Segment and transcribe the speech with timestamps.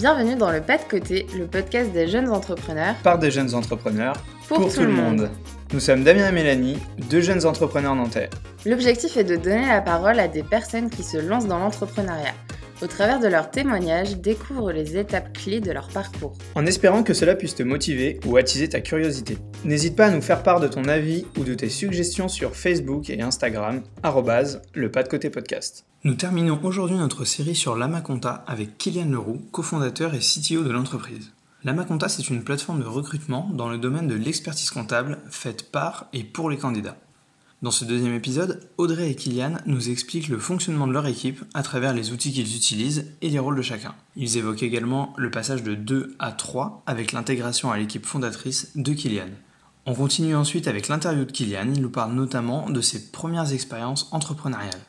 [0.00, 2.94] Bienvenue dans le Pas de Côté, le podcast des jeunes entrepreneurs.
[3.02, 4.14] Par des jeunes entrepreneurs.
[4.48, 5.28] Pour, tout, le monde.
[5.74, 6.78] Nous sommes Damien et Mélanie,
[7.10, 8.30] deux jeunes entrepreneurs nantais.
[8.64, 12.32] L'objectif est de donner la parole à des personnes qui se lancent dans l'entrepreneuriat.
[12.82, 16.32] Au travers de leurs témoignages, découvre les étapes clés de leur parcours.
[16.54, 19.36] En espérant que cela puisse te motiver ou attiser ta curiosité.
[19.64, 23.10] N'hésite pas à nous faire part de ton avis ou de tes suggestions sur Facebook
[23.10, 23.82] et Instagram,
[24.74, 25.84] le pas de côté podcast.
[26.04, 31.32] Nous terminons aujourd'hui notre série sur l'Amaconta avec Kylian Leroux, cofondateur et CTO de l'entreprise.
[31.62, 36.24] L'Amaconta, c'est une plateforme de recrutement dans le domaine de l'expertise comptable faite par et
[36.24, 36.96] pour les candidats.
[37.62, 41.62] Dans ce deuxième épisode, Audrey et Kylian nous expliquent le fonctionnement de leur équipe à
[41.62, 43.94] travers les outils qu'ils utilisent et les rôles de chacun.
[44.16, 48.94] Ils évoquent également le passage de 2 à 3 avec l'intégration à l'équipe fondatrice de
[48.94, 49.28] Kylian.
[49.84, 54.08] On continue ensuite avec l'interview de Kylian, il nous parle notamment de ses premières expériences
[54.10, 54.80] entrepreneuriales.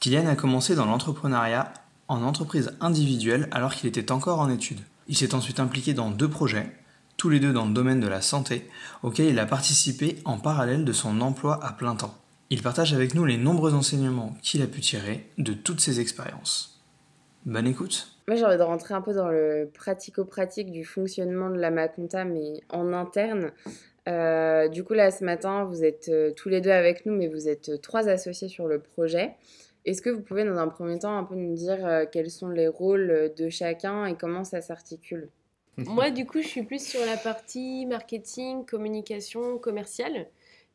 [0.00, 1.72] Kylian a commencé dans l'entrepreneuriat
[2.08, 4.82] en entreprise individuelle alors qu'il était encore en études.
[5.06, 6.77] Il s'est ensuite impliqué dans deux projets,
[7.18, 8.62] tous les deux dans le domaine de la santé,
[9.02, 12.14] auquel il a participé en parallèle de son emploi à plein temps.
[12.48, 16.80] Il partage avec nous les nombreux enseignements qu'il a pu tirer de toutes ces expériences.
[17.44, 21.58] Bonne écoute Moi j'ai envie de rentrer un peu dans le pratico-pratique du fonctionnement de
[21.58, 23.50] la Maconta, mais en interne.
[24.08, 27.26] Euh, du coup là ce matin vous êtes euh, tous les deux avec nous, mais
[27.26, 29.34] vous êtes euh, trois associés sur le projet.
[29.84, 32.68] Est-ce que vous pouvez dans un premier temps un peu nous dire quels sont les
[32.68, 35.30] rôles de chacun et comment ça s'articule?
[35.86, 40.28] moi, du coup, je suis plus sur la partie marketing, communication, commerciale.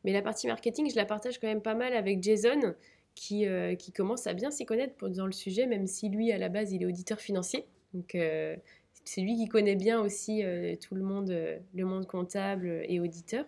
[0.04, 2.74] Mais la partie marketing, je la partage quand même pas mal avec Jason,
[3.14, 6.38] qui, euh, qui commence à bien s'y connaître dans le sujet, même si lui, à
[6.38, 7.66] la base, il est auditeur financier.
[7.92, 8.56] Donc, euh,
[9.04, 11.30] c'est lui qui connaît bien aussi euh, tout le monde,
[11.74, 13.46] le monde comptable et auditeur.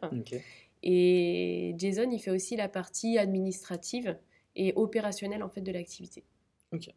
[0.83, 4.17] Et Jason, il fait aussi la partie administrative
[4.55, 6.23] et opérationnelle en fait de l'activité.
[6.73, 6.91] Ok.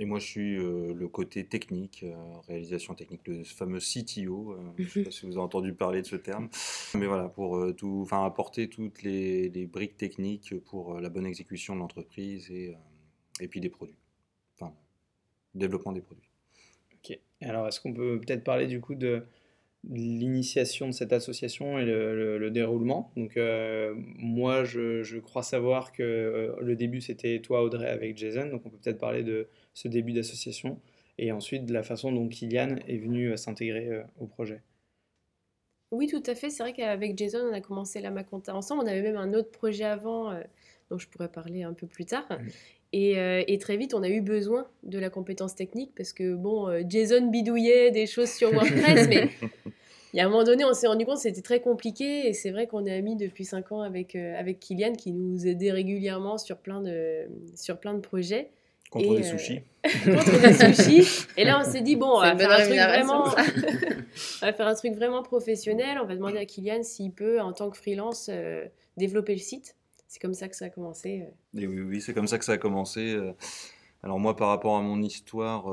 [0.00, 2.14] Et moi, je suis euh, le côté technique, euh,
[2.48, 4.52] réalisation technique, le fameux CTO.
[4.52, 6.48] Euh, je ne sais pas si vous avez entendu parler de ce terme.
[6.94, 11.80] Mais voilà, pour tout, apporter toutes les, les, briques techniques pour la bonne exécution de
[11.80, 12.74] l'entreprise et,
[13.40, 13.98] et puis des produits.
[14.54, 14.72] Enfin,
[15.54, 16.28] développement des produits.
[16.94, 17.18] Ok.
[17.42, 19.24] Alors, est-ce qu'on peut peut-être parler du coup de
[19.90, 23.12] l'initiation de cette association et le, le, déroulement?
[23.16, 23.38] Donc
[24.16, 28.46] moi, je, je, crois savoir que le début, c'était toi, Audrey, avec Jason.
[28.46, 30.78] Donc on peut peut-être parler de ce début d'association
[31.18, 34.60] et ensuite de la façon dont Kylian est venu euh, s'intégrer euh, au projet.
[35.90, 36.48] Oui, tout à fait.
[36.48, 38.82] C'est vrai qu'avec Jason, on a commencé la Maconta ensemble.
[38.84, 40.40] On avait même un autre projet avant, euh,
[40.90, 42.26] dont je pourrais parler un peu plus tard.
[42.94, 46.68] Et, et, très vite, on a eu besoin de la compétence technique parce que, bon,
[46.86, 49.30] Jason bidouillait des choses sur WordPress, mais
[50.12, 52.28] il y a un moment donné, on s'est rendu compte que c'était très compliqué.
[52.28, 55.72] Et c'est vrai qu'on est amis depuis 5 ans avec, avec Kylian qui nous aidait
[55.72, 58.50] régulièrement sur plein de, sur plein de projets.
[58.92, 59.62] Contre des sushis.
[59.86, 61.26] Euh, contre des sushis.
[61.38, 63.24] Et là, on s'est dit, bon, on va, faire un truc vraiment...
[64.42, 65.98] on va faire un truc vraiment professionnel.
[66.02, 68.66] On va demander à Kylian s'il peut, en tant que freelance, euh,
[68.98, 69.76] développer le site.
[70.08, 71.22] C'est comme ça que ça a commencé.
[71.22, 71.60] Euh.
[71.60, 73.18] Et oui, oui, c'est comme ça que ça a commencé.
[74.02, 75.68] Alors moi, par rapport à mon histoire,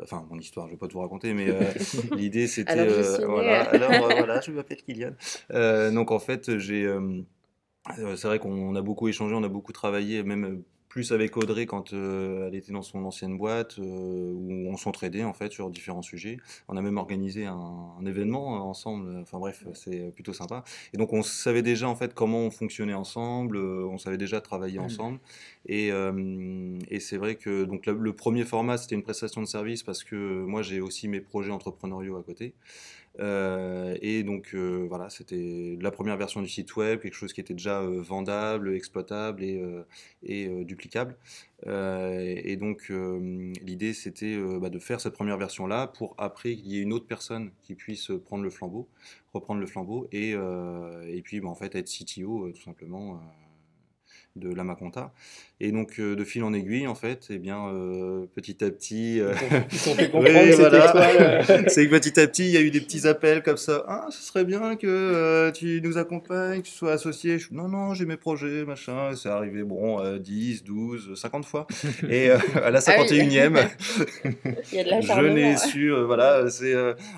[0.00, 1.48] enfin mon histoire, je ne vais pas tout raconter, mais
[2.16, 5.14] l'idée c'était, alors, voilà, alors voilà, je m'appelle Kylian.
[5.92, 6.94] donc en fait, j'ai,
[7.96, 10.62] c'est vrai qu'on a beaucoup échangé, on a beaucoup travaillé, même
[10.92, 15.24] plus avec Audrey quand euh, elle était dans son ancienne boîte, euh, où on s'entraidait
[15.24, 16.36] en fait sur différents sujets.
[16.68, 19.16] On a même organisé un, événement euh, ensemble.
[19.22, 20.64] Enfin bref, c'est plutôt sympa.
[20.92, 23.56] Et donc on savait déjà en fait comment on fonctionnait ensemble.
[23.56, 24.82] on savait déjà travailler mmh.
[24.82, 25.18] ensemble.
[25.64, 25.88] Et,
[26.88, 30.42] et c'est vrai que donc le premier format c'était une prestation de service parce que
[30.44, 32.52] moi j'ai aussi mes projets entrepreneuriaux à côté.
[33.20, 37.40] Euh, et donc euh, voilà, c'était la première version du site web, quelque chose qui
[37.40, 39.62] était déjà euh, vendable, exploitable et,
[40.22, 41.16] et duplicable.
[41.66, 46.82] et donc l'idée c'était bah, de faire cette première version-là pour après qu'il y ait
[46.82, 48.88] une autre personne qui puisse prendre le flambeau,
[49.34, 53.20] reprendre le flambeau et, et puis bah, en fait être CTO tout simplement
[54.36, 55.12] de la Maconta.
[55.64, 58.70] Et donc, euh, de fil en aiguille, en fait, et eh bien, euh, petit à
[58.70, 59.20] petit.
[59.20, 59.32] Euh,
[59.70, 59.96] c'est
[61.86, 63.84] que petit à petit, il y a eu des petits appels comme ça.
[63.86, 67.36] Ah, ce serait bien que tu nous accompagnes, que tu sois associé.
[67.52, 69.14] non, non, j'ai mes projets, machin.
[69.14, 71.68] C'est arrivé, bon, 10, 12, 50 fois.
[72.10, 73.68] Et à la 51e,
[74.24, 76.74] ah je l'ai su, voilà, c'est.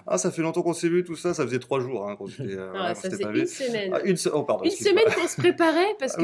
[0.06, 1.32] ah, ça fait longtemps qu'on s'est vu, tout ça.
[1.32, 2.58] Ça faisait trois jours hein, qu'on s'était.
[2.74, 3.90] Ah, ça faisait une semaine.
[3.94, 6.22] Ah, une, oh, pardon, une semaine qu'on se préparait parce que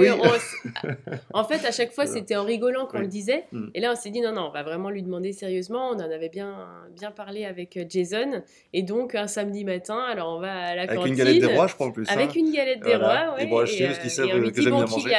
[1.35, 3.45] en fait, à chaque fois, c'était en rigolant qu'on le disait.
[3.53, 3.69] Mm.
[3.75, 5.91] Et là, on s'est dit, non, non, on va vraiment lui demander sérieusement.
[5.91, 8.43] On en avait bien, bien parlé avec euh, Jason.
[8.73, 11.01] Et donc, un samedi matin, alors on va à la avec cantine.
[11.01, 12.09] Avec une galette des rois, je crois, en plus.
[12.09, 12.33] Avec hein.
[12.37, 13.45] une galette des rois, ouais.
[13.45, 15.13] Et bon, je sais ce qu'ils savent que j'aime bien manger.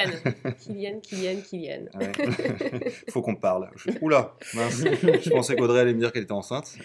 [0.60, 1.86] Kylian, Kylian, Kylian.
[2.00, 3.70] Il faut qu'on parle.
[4.02, 4.84] Oula, mince.
[4.84, 6.76] je pensais qu'Audrey allait me dire qu'elle était enceinte.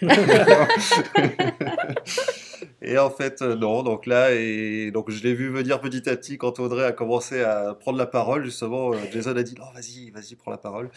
[2.87, 3.83] Et en fait, euh, non.
[3.83, 7.41] Donc là, et donc je l'ai vu venir petit à petit quand Audrey a commencé
[7.41, 8.45] à prendre la parole.
[8.45, 10.89] Justement, euh, Jason a dit non, vas-y, vas-y, prends la parole.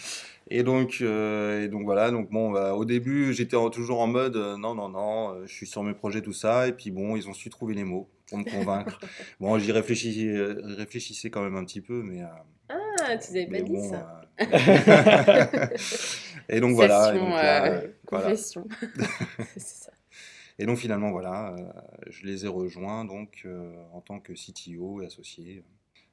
[0.48, 2.12] Et donc, euh, et donc voilà.
[2.12, 5.82] Donc bon, bah, au début, j'étais toujours en mode non, non, non, je suis sur
[5.82, 6.68] mes projets, tout ça.
[6.68, 9.00] Et puis bon, ils ont su trouver les mots pour me convaincre.
[9.40, 10.46] bon, j'y réfléchissais,
[10.78, 12.22] réfléchissais quand même un petit peu, mais.
[12.68, 14.20] ah, tu n'avais pas dit ça.
[16.48, 17.14] et donc voilà.
[17.14, 17.34] Et donc,
[18.06, 18.68] confession.
[19.56, 19.90] C'est ça.
[20.60, 21.72] Et donc finalement, voilà, euh,
[22.10, 25.64] je les ai rejoints donc, euh, en tant que CTO et associé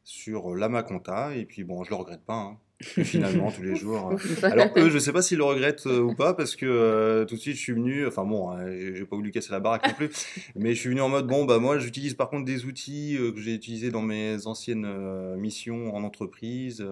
[0.05, 1.35] sur l'Amaconta.
[1.35, 2.33] Et puis bon, je le regrette pas.
[2.33, 4.13] Hein finalement tous les jours.
[4.43, 7.35] Alors eux, je sais pas s'ils le regrettent euh, ou pas parce que euh, tout
[7.35, 9.93] de suite je suis venu, enfin bon, hein, j'ai pas voulu casser la baraque non
[9.93, 10.09] plus,
[10.55, 13.31] mais je suis venu en mode bon bah moi j'utilise par contre des outils euh,
[13.31, 14.87] que j'ai utilisés dans mes anciennes
[15.37, 16.85] missions en entreprise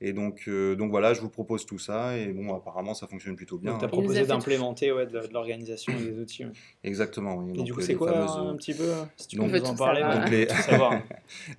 [0.00, 3.58] et donc donc voilà, je vous propose tout ça et bon apparemment ça fonctionne plutôt
[3.58, 3.72] bien.
[3.72, 6.44] Donc tu as proposé d'implémenter ouais, de, l'organisation et des outils.
[6.84, 7.36] Exactement.
[7.36, 7.60] Oui.
[7.60, 10.30] Et du coup c'est quoi un petit peu si tu peux nous en parler donc,
[10.30, 10.48] les...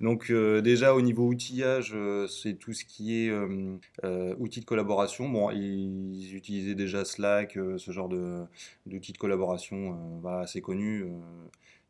[0.00, 1.94] donc déjà au niveau outillage,
[2.28, 3.45] c'est tout ce qui est euh, euh,
[4.38, 5.28] outils de collaboration.
[5.28, 11.06] Bon, ils utilisaient déjà Slack, euh, ce genre d'outils de, collaboration assez connus.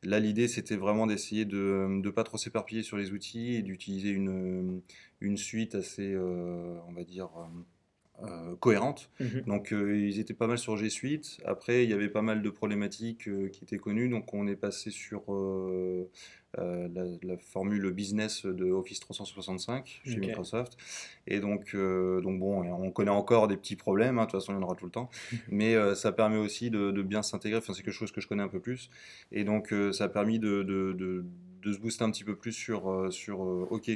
[0.03, 4.11] Là, l'idée, c'était vraiment d'essayer de ne pas trop s'éparpiller sur les outils et d'utiliser
[4.11, 4.81] une,
[5.21, 7.29] une suite assez, on va dire,
[8.61, 9.11] cohérente.
[9.21, 9.43] Mhm.
[9.47, 11.39] Donc, ils étaient pas mal sur G Suite.
[11.45, 14.09] Après, il y avait pas mal de problématiques qui étaient connues.
[14.09, 15.23] Donc, on est passé sur
[16.59, 16.89] euh,
[17.23, 20.77] la, formule business de Office 365 chez Microsoft.
[21.27, 24.53] Et donc, euh, donc bon, on connaît encore des petits problèmes, hein, de toute façon
[24.53, 25.11] il y en aura tout le temps,
[25.51, 28.43] mais euh, ça permet aussi de, bien s'intégrer, enfin, c'est quelque chose que je connais
[28.43, 28.91] un peu plus,
[29.33, 30.93] et donc ça a permis de, de,
[31.63, 33.91] de, se booster un petit peu plus sur, sur ok,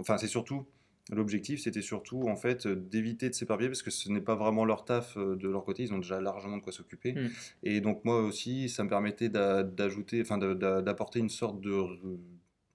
[0.00, 0.66] enfin c'est surtout
[1.10, 4.84] L'objectif, c'était surtout en fait d'éviter de s'éparpiller parce que ce n'est pas vraiment leur
[4.84, 7.12] taf euh, de leur côté, ils ont déjà largement de quoi s'occuper.
[7.12, 7.28] Hmm.
[7.64, 11.72] Et donc moi aussi, ça me permettait d'ajouter, enfin d'apporter une sorte de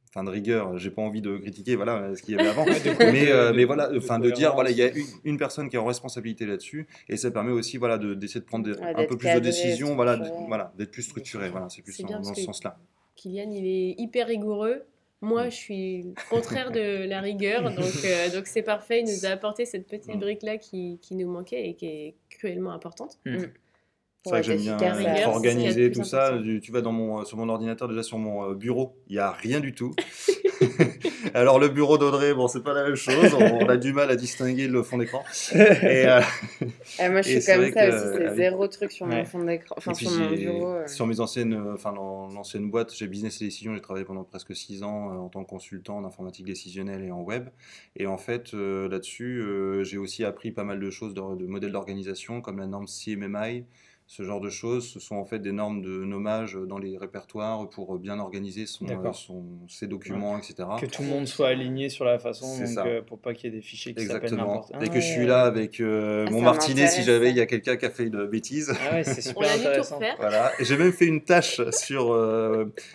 [0.09, 2.65] enfin de rigueur, j'ai pas envie de critiquer voilà ce qu'il y avait avant,
[2.99, 4.89] mais, euh, mais voilà, enfin de, dire voilà il y a
[5.25, 8.69] une, personne qui est en responsabilité là-dessus et ça permet aussi voilà d'essayer de, prendre
[8.81, 12.41] un peu plus de décisions, voilà voilà d'être plus structuré, voilà c'est plus dans, ce
[12.41, 12.77] sens-là.
[13.15, 14.83] Kylian il est hyper rigoureux,
[15.21, 19.01] moi, je suis contraire de la rigueur, donc euh, donc c'est parfait.
[19.01, 20.19] Il nous a apporté cette petite mm.
[20.19, 23.17] brique là qui, qui, nous manquait et qui est cruellement importante.
[23.25, 23.45] Mm.
[24.23, 26.37] C'est vrai que j'aime bien organiser tout ça.
[26.61, 29.31] Tu vas dans mon, sur mon ordinateur, déjà sur mon euh, bureau, il n'y a
[29.31, 29.93] rien du tout.
[31.33, 33.33] Alors le bureau d'Audrey, bon, c'est pas la même chose.
[33.33, 35.23] On, a du mal à distinguer le fond d'écran.
[35.53, 36.21] Et, euh,
[36.99, 38.17] ah, moi, je suis comme ça aussi.
[38.17, 40.67] C'est zéro truc sur mon fond d'écran, enfin sur mon bureau.
[40.67, 40.87] Euh.
[40.87, 43.73] Sur mes anciennes, euh, enfin l'ancienne boîte, j'ai business et décision.
[43.73, 47.21] J'ai travaillé pendant presque six ans en tant que consultant en informatique décisionnelle et en
[47.21, 47.49] web.
[47.95, 49.43] Et en fait, là-dessus,
[49.81, 53.65] j'ai aussi appris pas mal de choses de, de modèles d'organisation comme la norme CMMI
[54.07, 54.87] ce genre de choses.
[54.87, 58.85] Ce sont en fait des normes de nommage dans les répertoires pour bien organiser son,
[58.87, 60.67] euh, son ses documents, etc.
[60.79, 63.53] Que tout le monde soit aligné sur la façon, donc, euh, pour pas qu'il y
[63.53, 66.41] ait des fichiers qui s'appellent n'importe Dès que je suis là avec euh, ah, mon
[66.41, 68.73] martinet, si j'avais, il y a quelqu'un qui a fait une bêtise.
[68.89, 69.99] Ah ouais, c'est super intéressant.
[70.17, 70.53] Voilà.
[70.61, 72.17] J'ai même fait une tâche sur,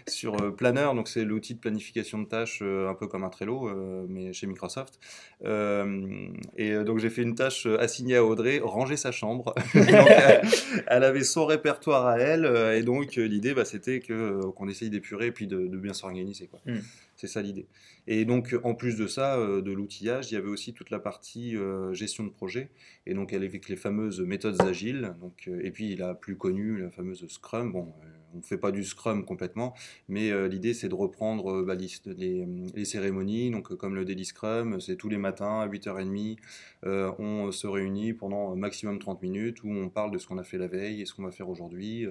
[0.08, 3.68] sur Planner, donc c'est l'outil de planification de tâches, un peu comme un Trello,
[4.08, 4.98] mais chez Microsoft.
[5.44, 9.54] et donc j'ai fait une tâche assignée à Audrey, ranger sa chambre.
[11.01, 14.12] donc, elle avait son répertoire à elle, euh, et donc euh, l'idée, bah, c'était que,
[14.12, 16.46] euh, qu'on essaye d'épurer et puis de, bien s'organiser.
[16.46, 16.60] Quoi.
[16.64, 16.78] Hmm.
[17.16, 17.66] C'est ça l'idée.
[18.06, 21.56] Et donc, en plus de ça, de l'outillage, il y avait aussi toute la partie
[21.92, 22.70] gestion de projet,
[23.06, 27.24] et donc avec les fameuses méthodes agiles, donc, et puis la plus connue, la fameuse
[27.28, 27.70] Scrum.
[27.70, 27.92] Bon,
[28.34, 29.74] on ne fait pas du Scrum complètement,
[30.08, 34.24] mais euh, l'idée c'est de reprendre euh, bah, les, cérémonies, donc euh, comme le Daily
[34.24, 36.38] Scrum, c'est tous les matins à 8h30,
[36.84, 40.58] on se réunit pendant maximum 30 minutes où on parle de ce qu'on a fait
[40.58, 42.06] la veille et ce qu'on va faire aujourd'hui.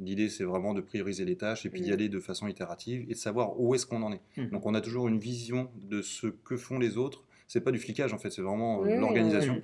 [0.00, 3.14] l'idée c'est vraiment de prioriser les tâches et puis d'y aller de façon itérative et
[3.14, 4.20] de savoir où est-ce qu'on en est.
[4.36, 4.50] Mmh.
[4.50, 7.78] Donc on a toujours une vision de ce que font les autres c'est pas du
[7.78, 9.62] flicage en fait, c'est vraiment l'organisation.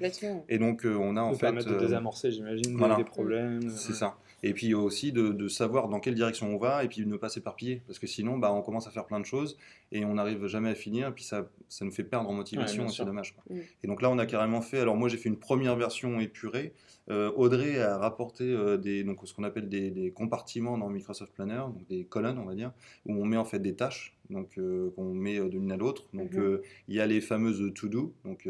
[0.49, 3.68] et donc on a en fait de désamorcer, j'imagine, des problèmes.
[3.70, 4.16] C'est ça.
[4.42, 7.28] Et puis aussi de, savoir dans quelle direction on va et puis de ne pas
[7.28, 7.82] s'éparpiller.
[7.87, 9.56] Parce que sinon, bah, on commence à faire plein de choses
[9.92, 11.09] et on n'arrive jamais à finir.
[11.09, 13.35] Et puis ça, ça nous fait perdre en motivation c'est dommage.
[13.49, 13.59] Mm.
[13.82, 14.78] Et donc là, on a carrément fait.
[14.78, 16.73] Alors moi, j'ai fait une première version épurée.
[17.11, 21.32] Euh, Audrey a rapporté euh, des, donc, ce qu'on appelle des, des, compartiments dans Microsoft
[21.32, 22.73] Planner, donc des colonnes, on va dire,
[23.04, 24.58] où on met en fait des tâches donc
[24.94, 26.04] qu'on met de l'une à l'autre.
[26.14, 26.60] Donc Mhm.
[26.88, 28.49] il y a les fameuses to do, donc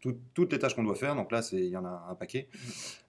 [0.00, 1.14] tout- toutes les tâches qu'on doit faire.
[1.16, 2.48] Donc là, c'est il y en a un paquet.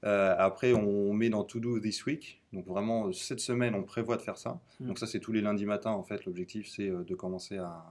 [0.03, 2.41] Euh, après, on met dans to do this week.
[2.53, 4.59] Donc vraiment cette semaine, on prévoit de faire ça.
[4.79, 4.87] Mhm.
[4.87, 5.91] Donc ça, c'est tous les lundis matins.
[5.91, 7.83] En fait, l'objectif, c'est euh, de commencer à-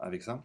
[0.00, 0.44] avec ça.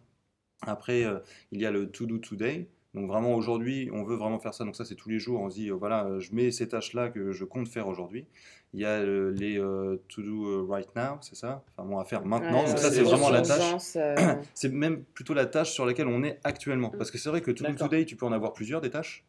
[0.62, 1.18] Après, euh,
[1.50, 2.68] il y a le to do today.
[2.94, 4.64] Donc vraiment aujourd'hui, on veut vraiment faire ça.
[4.64, 5.40] Donc ça, c'est tous les jours.
[5.40, 8.26] On se dit, euh, voilà, euh, je mets ces tâches-là que je compte faire aujourd'hui.
[8.74, 11.64] Il y a euh, les euh, to do right now, c'est ça?
[11.76, 12.62] Enfin bon, à faire maintenant.
[12.62, 13.96] Ouais, Donc ça, c'est vraiment la tâche.
[14.54, 16.90] C'est même plutôt la tâche sur laquelle on est actuellement.
[16.90, 19.24] Parce que c'est vrai que to do today, tu peux en avoir plusieurs des tâches.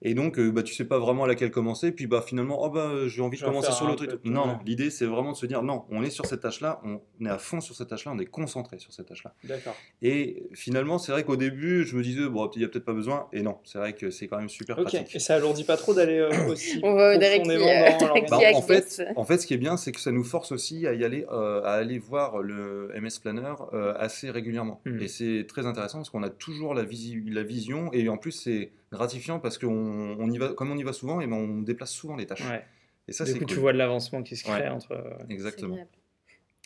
[0.00, 1.90] Et donc, euh, bah, tu sais pas vraiment à laquelle commencer.
[1.90, 4.04] Puis bah, finalement, oh, bah, euh, j'ai envie de commencer sur l'autre.
[4.24, 4.58] Non.
[4.64, 7.38] L'idée, c'est vraiment de se dire, non, on est sur cette tâche-là, on est à
[7.38, 9.34] fond sur cette tâche-là, on est concentré sur cette tâche-là.
[9.44, 9.74] D'accord.
[10.00, 12.92] Et finalement, c'est vrai qu'au début, je me disais, bon, il n'y a peut-être pas
[12.92, 13.26] besoin.
[13.32, 14.84] Et non, c'est vrai que c'est quand même super Ok.
[14.84, 15.16] pratique.
[15.16, 17.66] Et ça alourdit pas trop d'aller euh, aussi On va qui, profondément
[18.00, 20.24] dans qui Bah, en, fait, en fait, ce qui est bien, c'est que ça nous
[20.24, 24.80] force aussi à y aller, euh, à aller voir le MS Planner euh, assez régulièrement.
[24.84, 25.02] Mhm.
[25.02, 28.30] Et c'est très intéressant parce qu'on a toujours la, visi- la vision et en plus
[28.32, 29.87] c'est gratifiant parce qu'on
[30.18, 32.48] on y va, comme on y va souvent, et ben on déplace souvent les tâches.
[32.48, 32.64] Ouais.
[33.08, 33.54] Et ça, du c'est coup, cool.
[33.54, 34.68] tu vois de l'avancement qui se crée Ouais.
[34.68, 34.92] entre.
[34.92, 35.76] euh, Exactement.
[35.76, 35.88] C'est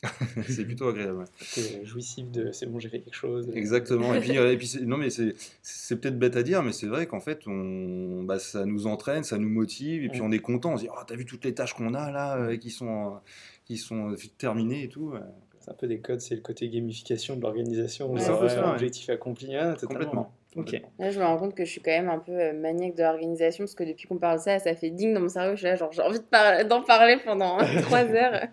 [0.49, 1.19] c'est plutôt agréable.
[1.19, 1.25] ouais.
[1.55, 3.49] T'es jouissif de c'est bon, j'ai fait quelque chose.
[3.55, 4.13] Exactement.
[4.15, 6.73] Et puis, euh, et puis c'est- non, mais c'est c'est peut-être bête à dire, mais
[6.73, 10.25] c'est vrai qu'en fait, on, bah, ça nous entraîne, ça nous motive, et puis Mm.
[10.25, 10.73] on est content.
[10.73, 13.07] On se dit, oh, t'as vu toutes les tâches qu'on a là, euh, qui sont,
[13.07, 13.19] euh,
[13.65, 15.13] qui sont euh, terminées et tout.
[15.15, 15.21] euh,
[15.61, 18.11] C'est un peu des codes, c'est le côté gamification de l'organisation.
[18.13, 18.73] Ouais, c'est c'est un peu ça, ça, ouais.
[18.73, 19.55] objectif accompli.
[19.55, 19.95] hein, totalement.
[20.01, 20.35] Complètement.
[20.57, 20.73] Ok.
[20.99, 23.03] Là, je me rends compte que je suis quand même un peu euh, maniaque de
[23.03, 25.53] l'organisation parce que depuis qu'on parle de ça, ça fait ding dans mon cerveau.
[25.53, 28.47] Je suis là, genre, j'ai envie de par- d'en parler pendant trois heures.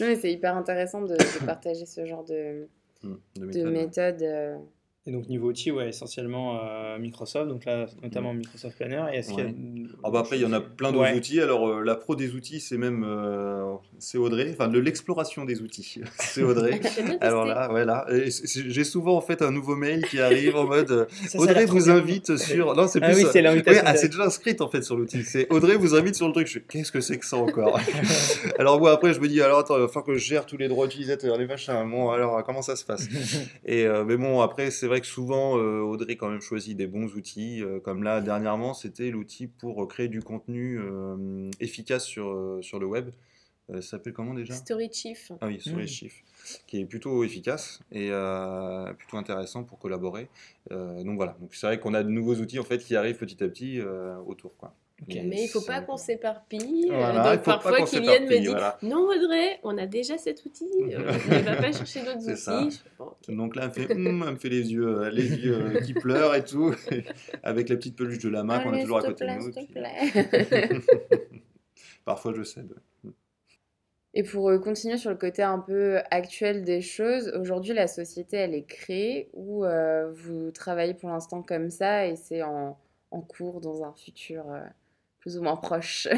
[0.00, 2.68] Non, mais c'est hyper intéressant de, de partager ce genre de,
[3.02, 3.72] Mm, de de méthode,
[4.20, 4.60] méthode.
[5.08, 5.10] Euh.
[5.10, 9.04] Et donc niveau outil, ouais, essentiellement euh, Microsoft, donc là notamment Microsoft Planner.
[9.12, 9.54] Et est-ce qu'il y a- Ouais.
[10.04, 11.16] Ah bah après, il y en a plein d'autres Ouais.
[11.16, 11.40] outils.
[11.40, 14.50] Alors, euh, la pro des outils, c'est même euh, c'est Audrey.
[14.52, 16.78] Enfin, de l'exploration des outils, c'est Audrey.
[16.80, 17.02] Testé.
[17.20, 18.06] Alors là, ouais, là.
[18.44, 21.64] J'ai souvent en fait un nouveau mail qui arrive en mode euh, Ça, a Audrey
[21.66, 21.94] vous bien.
[21.96, 22.74] invite sur.
[22.74, 23.16] Non, c'est Ah plus.
[23.16, 23.82] oui, euh, c'est l'invitation.
[23.82, 25.22] Ouais, ah, c'est déjà inscrite en fait sur l'outil.
[25.22, 26.46] C'est Audrey vous invite sur le truc.
[26.46, 27.78] Je qu'est-ce que c'est que ça encore
[28.58, 30.56] Alors moi après je me dis alors attends il va falloir que je gère tous
[30.56, 31.72] les droits utilisateurs les machins.
[31.90, 33.06] Bon alors comment ça se passe?
[33.64, 36.86] Et euh, mais bon après c'est vrai que souvent euh, Audrey quand même choisit des
[36.86, 42.04] bons outils euh, comme là dernièrement c'était l'outil pour euh, créer du contenu euh, efficace
[42.04, 43.10] sur sur le web.
[43.70, 44.54] Euh, ça s'appelle comment déjà?
[44.54, 45.30] Story Chief.
[45.42, 45.84] ah oui, sur Mm.
[46.66, 50.28] qui est plutôt efficace et euh, plutôt intéressant pour collaborer.
[50.72, 53.18] Euh, donc voilà, donc c'est vrai qu'on a de nouveaux outils en fait qui arrivent
[53.18, 54.72] petit à petit euh, autour quoi.
[55.06, 56.88] Mais il faut c'est pas qu'on s'éparpille.
[56.90, 58.78] Euh, Voilà, il donc faut parfois Kylian me dit voilà.
[58.82, 60.68] Non Audrey, on a déjà cet outil.
[60.82, 60.88] euh,
[61.30, 62.36] ne va pas chercher d'autres outils.
[62.36, 62.68] ça.
[62.98, 63.12] Bon.
[63.28, 65.80] Donc là, elle me fait, hum, elle me fait les yeux, euh, les yeux euh,
[65.80, 66.74] qui pleurent et tout,
[67.44, 69.52] avec la petite peluche de la main qu'on a toujours à côté de nous.
[69.52, 71.42] puis-.
[72.04, 72.74] Parfois, je cède.
[74.14, 78.54] Et pour continuer sur le côté un peu actuel des choses, aujourd'hui la société elle
[78.54, 79.64] est créée ou
[80.14, 82.76] vous travaillez pour l'instant comme ça et c'est en,
[83.10, 84.46] en cours dans un futur
[85.20, 86.08] plus ou moins proche.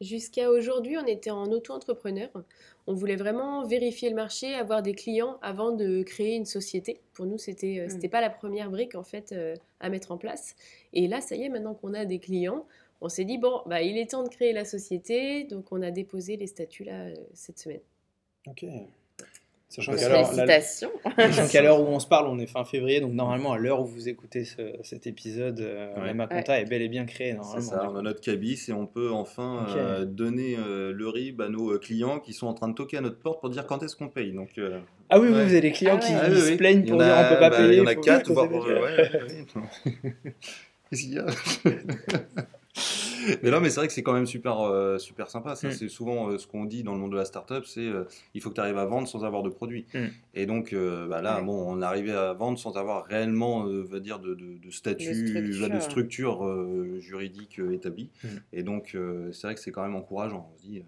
[0.00, 2.30] Jusqu'à aujourd'hui, on était en auto-entrepreneur.
[2.86, 7.00] On voulait vraiment vérifier le marché, avoir des clients avant de créer une société.
[7.14, 7.90] Pour nous, c'était euh, Mm.
[7.90, 10.54] c'était pas la première brique en fait euh, à mettre en place.
[10.92, 12.64] Et là, ça y est, maintenant qu'on a des clients,
[13.00, 15.44] on s'est dit bon, bah il est temps de créer la société.
[15.44, 17.80] Donc on a déposé les statuts là euh, cette semaine.
[18.46, 18.64] Ok.
[19.70, 23.58] Sachant Ouais, qu'à l'heure- où on se parle, on est fin février, donc normalement à
[23.58, 26.06] l'heure où vous écoutez ce- cet épisode, euh, Ouais.
[26.06, 27.60] la Maconta est bel et bien créée C'est normalement.
[27.70, 31.50] ça, on a notre cabis et on peut enfin euh, donner euh, le RIB à
[31.50, 33.94] nos clients qui sont en train de toquer à notre porte pour dire quand est-ce
[33.94, 34.32] qu'on paye.
[34.32, 35.34] Donc, euh, Ah oui, Ouais.
[35.34, 36.18] vous avez des clients Ah qui ouais.
[36.22, 36.56] ah oui, se oui.
[36.56, 37.72] plaignent pour en dire a- on peut pas bah, payer.
[37.74, 39.10] Il y en a quatre, ouais, ouais, ouais.
[40.90, 41.26] Qu'est-ce qu'il y a?
[43.42, 45.54] Mais non, mais c'est vrai que c'est quand même super, euh, super sympa.
[45.54, 45.72] Ça, Mm.
[45.72, 48.40] c'est souvent euh, ce qu'on dit dans le monde de la startup, c'est euh, il
[48.40, 49.86] faut que tu arrives à vendre sans avoir de produit.
[49.92, 50.06] Mm.
[50.34, 54.00] Et donc euh, bah là, bon, on arrivait à vendre sans avoir réellement, euh, va
[54.00, 58.08] dire, de, de, de statut, De structure, là, de structure euh, juridique euh, établie.
[58.24, 58.28] Mm.
[58.54, 60.50] Et donc, euh, c'est vrai que c'est quand même encourageant.
[60.54, 60.82] On se dit, euh,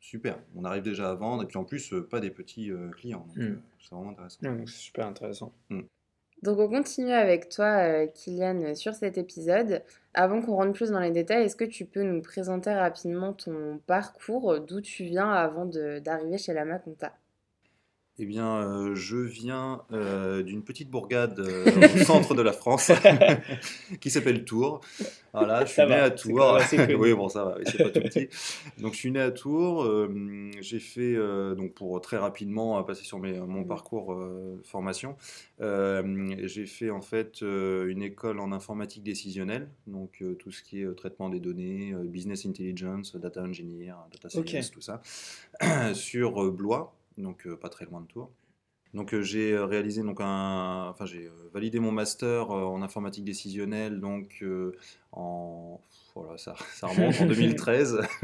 [0.00, 2.90] super, on arrive déjà à vendre, et puis en plus, euh, pas des petits euh,
[2.90, 3.26] clients.
[3.34, 3.40] Mm.
[3.40, 4.38] euh, c'est vraiment intéressant.
[4.42, 5.52] C'est super intéressant.
[6.42, 9.82] Donc on continue avec toi, euh, Kylian, sur cet épisode.
[10.14, 13.78] Avant qu'on rentre plus dans les détails, est-ce que tu peux nous présenter rapidement ton
[13.86, 17.12] parcours, d'où tu viens avant d'arriver chez la Maconta?
[18.22, 22.92] Eh bien, euh, je viens euh, d'une petite bourgade euh, au centre de la France
[24.02, 24.82] qui s'appelle Tours.
[25.32, 26.58] Voilà, je suis Ça né va, à Tours.
[26.98, 28.28] oui, bon, ça va, c'est pas tout petit.
[28.78, 29.84] Donc, je suis né à Tours.
[29.84, 31.14] euh, j'ai fait,
[31.56, 33.66] donc pour très rapidement passer sur mes- mon Mhm.
[33.66, 34.14] parcours
[34.64, 35.16] formation,
[35.58, 41.30] j'ai fait en fait une école en informatique décisionnelle, donc tout ce qui est traitement
[41.30, 45.00] des données, business intelligence, data engineer, data science, tout ça,
[45.94, 48.30] sur Blois, donc euh, pas très loin de Tours.
[48.92, 54.44] Donc j'ai réalisé donc un, enfin j'ai validé mon master en informatique décisionnelle donc
[55.12, 55.80] en
[56.16, 58.00] voilà ça, ça remonte en 2013.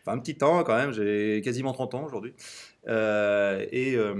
[0.00, 2.34] enfin un petit temps quand même, j'ai quasiment 30 ans aujourd'hui.
[2.88, 4.14] Euh, et, euh,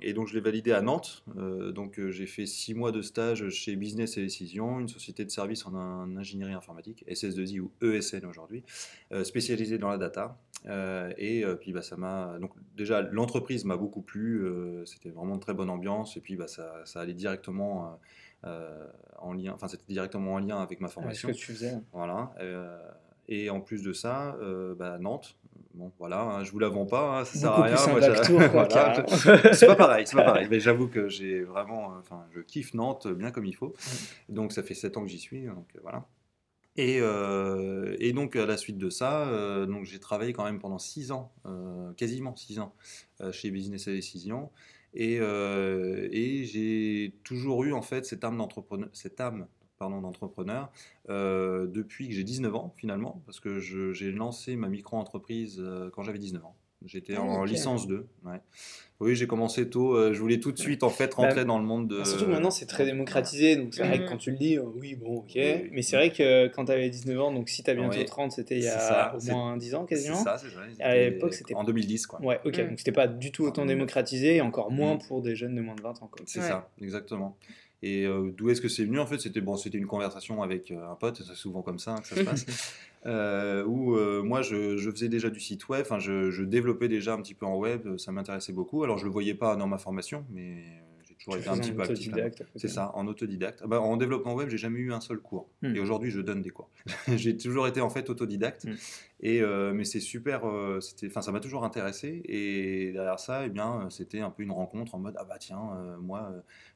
[0.00, 1.22] et, donc je l'ai validé à Nantes.
[1.36, 5.30] Euh, donc j'ai fait six mois de stage chez Business et Décision, une société de
[5.30, 8.64] services en, ingénierie informatique, SS2I ou ESN aujourd'hui,
[9.22, 10.38] spécialisée dans la data.
[10.66, 14.46] Et puis bah, ça m'a donc déjà l'entreprise m'a beaucoup plu.
[14.84, 17.98] C'était vraiment une très bonne ambiance et puis bah, ça, ça allait directement
[18.42, 21.28] en lien, enfin c'était directement en lien avec ma formation.
[21.28, 21.74] ce que tu faisais.
[21.92, 22.34] Voilà.
[23.28, 24.36] et en plus de ça,
[24.78, 25.36] bah, Nantes,
[25.74, 27.76] Bon, voilà, hein, je vous la vends pas, hein, ça sert à rien.
[29.52, 30.46] c'est pas pareil, c'est pas pareil.
[30.48, 33.74] Mais j'avoue que j'ai vraiment, euh, enfin, je kiffe Nantes bien comme il faut.
[34.28, 36.06] Donc ça fait 7 ans que j'y suis, donc euh, voilà.
[36.76, 39.26] Et, euh, et, donc à la suite de ça,
[39.66, 41.32] donc j'ai travaillé quand même pendant 6 ans,
[41.96, 42.74] quasiment 6 ans,
[43.30, 44.50] chez Business à Décision.
[44.92, 49.46] Et, et j'ai toujours eu en fait cette âme d'entrepreneur, cette âme
[49.88, 50.70] d'entrepreneur
[51.08, 56.02] euh, depuis que j'ai 19 ans finalement, parce que j'ai lancé ma micro-entreprise euh, quand
[56.02, 56.56] j'avais 19 ans.
[56.86, 58.06] J'étais ah en licence 2.
[59.00, 59.96] Oui, j'ai commencé tôt.
[59.96, 61.98] Euh, je voulais tout de suite en fait rentrer bah, dans le monde de.
[61.98, 63.56] Bah, surtout maintenant, c'est très démocratisé.
[63.56, 65.34] Donc c'est vrai que quand tu le dis, oui, bon, ok.
[65.34, 68.32] Mais c'est vrai que quand tu avais 19 ans, donc si tu as bientôt 30,
[68.32, 70.16] c'était il y a au moins 10 ans quasiment.
[70.16, 70.84] C'est ça, c'est ça.
[70.84, 71.54] À l'époque, c'était.
[71.54, 72.20] En 2010, quoi.
[72.22, 72.68] Ouais, ok.
[72.68, 75.74] Donc c'était pas du tout autant démocratisé, et encore moins pour des jeunes de moins
[75.74, 76.10] de 20 ans.
[76.26, 77.36] C'est ça, exactement.
[77.86, 80.70] Et euh, d'où est-ce que c'est venu En fait, c'était bon, c'était une conversation avec
[80.70, 82.46] euh, un pote, c'est souvent comme ça hein, que ça se passe.
[83.06, 86.88] euh, où euh, moi, je, je, faisais déjà du site web, enfin, je, je, développais
[86.88, 88.84] déjà un petit peu en web, ça m'intéressait beaucoup.
[88.84, 90.64] Alors, je le voyais pas dans ma formation, mais
[91.06, 92.10] j'ai toujours été un petit peu actif.
[92.56, 93.60] C'est ça, en autodidacte.
[93.62, 95.50] Ah bah, en développement web, j'ai jamais eu un seul cours.
[95.60, 95.76] Hmm.
[95.76, 96.70] Et aujourd'hui, je donne des cours.
[97.16, 98.64] j'ai toujours été en fait autodidacte.
[98.64, 98.74] Hmm.
[99.26, 99.40] Et,
[99.72, 100.42] mais c'est super,
[100.80, 102.20] c'était, enfin, ça m'a toujours intéressé.
[102.26, 105.96] Et derrière ça, eh bien, c'était un peu une rencontre en mode ah bah tiens,
[105.98, 106.30] moi,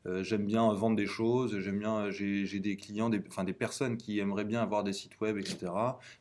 [0.07, 4.19] euh, j'aime bien vendre des choses, j'aime bien, j'ai des clients, des, des personnes qui
[4.21, 5.73] aimeraient bien avoir des sites web, etc.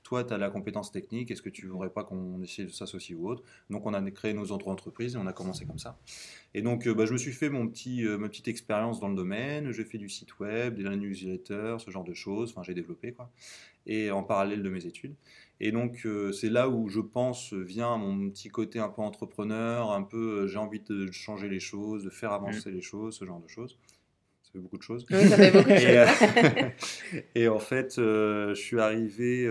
[0.04, 3.16] Toi, tu as la compétence technique, est-ce que tu voudrais pas qu'on essaie de s'associer
[3.16, 3.44] ou autre?
[3.70, 5.98] Donc, on a créé nos autres entreprises et on a commencé comme ça.
[6.54, 9.10] Et donc, euh, bah, je me suis fait mon petit, euh, ma petite expérience dans
[9.10, 12.74] le domaine, j'ai fait du site web, des newsletters, ce genre de choses, enfin, j'ai
[12.74, 13.30] développé quoi,
[13.86, 15.16] et en parallèle de mes études.
[15.60, 19.92] Et donc, euh, c'est là où je pense vient mon petit côté un peu entrepreneur,
[19.92, 22.76] un peu j'ai envie de changer les choses, de faire avancer mmh.
[22.76, 23.78] les choses, ce genre de choses.
[24.44, 25.06] Ça fait beaucoup de choses.
[25.12, 27.22] Oui, ça fait beaucoup de choses.
[27.36, 29.50] et, en fait, je suis arrivé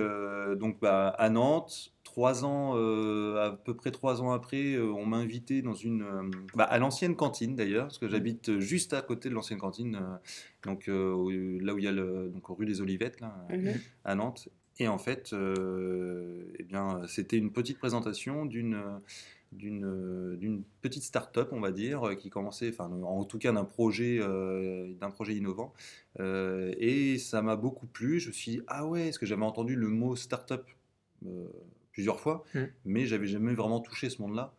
[0.57, 5.05] donc, bah, à Nantes trois ans, euh, à peu près trois ans après, euh, on
[5.05, 9.03] m'a invité dans une, euh, bah, à l'ancienne cantine d'ailleurs, parce que j'habite juste à
[9.03, 10.01] côté de l'ancienne cantine,
[10.64, 13.75] donc là où il y a le, donc rue des Olivettes là, mhm.
[14.07, 14.49] à Nantes.
[14.79, 19.01] Et en fait, eh bien, c'était une petite présentation d'une
[19.53, 25.11] d'une petite start-up, on va dire, qui commençait, enfin, en tout cas d'un projet, d'un
[25.11, 25.73] projet innovant.
[26.19, 28.21] et ça m'a beaucoup plu.
[28.21, 30.69] Je me suis dit, ah ouais, est-ce que j'avais entendu le mot start-up
[31.97, 32.61] plusieurs fois, mmh.
[32.85, 34.53] mais j'avais jamais vraiment touché ce monde-là.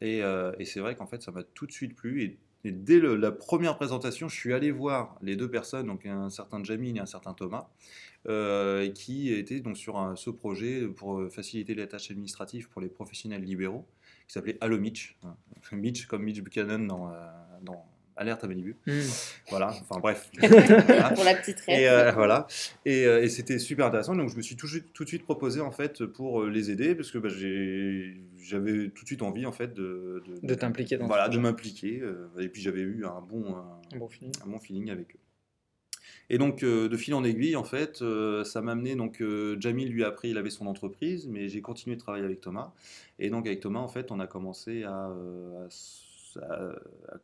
[0.00, 2.22] Et, euh, et c'est vrai qu'en fait, ça m'a tout de suite plu.
[2.22, 6.62] Et, dès la première présentation, je suis allé voir les deux personnes, donc un certain
[6.62, 7.68] Jamil et un certain Thomas,
[8.28, 13.42] euh, qui étaient donc sur ce projet pour faciliter les tâches administratives pour les professionnels
[13.42, 13.86] libéraux,
[14.26, 15.18] qui s'appelait Allo Mitch.
[15.72, 17.14] Mitch comme Mitch Buchanan dans, euh,
[17.62, 18.76] dans Alerte à Malibu.
[18.86, 19.00] Hmm.
[19.48, 20.30] Voilà, enfin bref.
[20.40, 22.46] Pour la petite Et euh, voilà.
[22.84, 24.14] Et, euh, et c'était super intéressant.
[24.14, 26.94] Donc je me suis tout, tout, de suite proposé en fait pour euh, les aider
[26.94, 30.22] parce que bah, j'avais tout de suite envie en fait de.
[30.42, 32.02] De, t'impliquer dans Voilà, de m'impliquer.
[32.38, 34.32] et puis j'avais eu un bon, un, bon feeling.
[34.44, 35.20] un bon feeling avec eux.
[36.32, 38.04] Et donc, de fil en aiguille, en fait,
[38.44, 38.94] ça m'a amené.
[38.94, 39.20] Donc,
[39.58, 42.72] Jamil, lui, après, il avait son entreprise, mais j'ai continué de travailler avec Thomas.
[43.18, 45.68] Et donc, avec Thomas, en fait, on a commencé à, à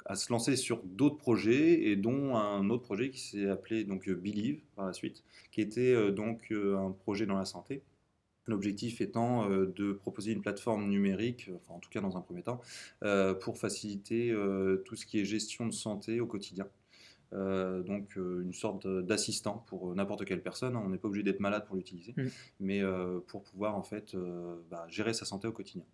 [0.05, 4.09] à, se lancer sur d'autres projets et dont un autre projet qui s'est appelé donc
[4.09, 7.83] Believe par la suite, qui était euh, donc euh, un projet dans la santé.
[8.47, 12.43] L'objectif étant euh, de proposer une plateforme numérique, enfin en tout cas dans un premier
[12.43, 12.61] temps,
[13.41, 14.35] pour faciliter
[14.85, 16.69] tout ce qui est gestion de santé au quotidien.
[17.33, 20.77] donc une sorte d'assistant pour n'importe quelle personne.
[20.77, 20.83] Hein.
[20.85, 22.23] On n'est pas obligé d'être malade pour l'utiliser, mmh.
[22.61, 22.83] mais
[23.27, 24.17] pour pouvoir en fait
[24.71, 25.85] bah, gérer sa santé au quotidien.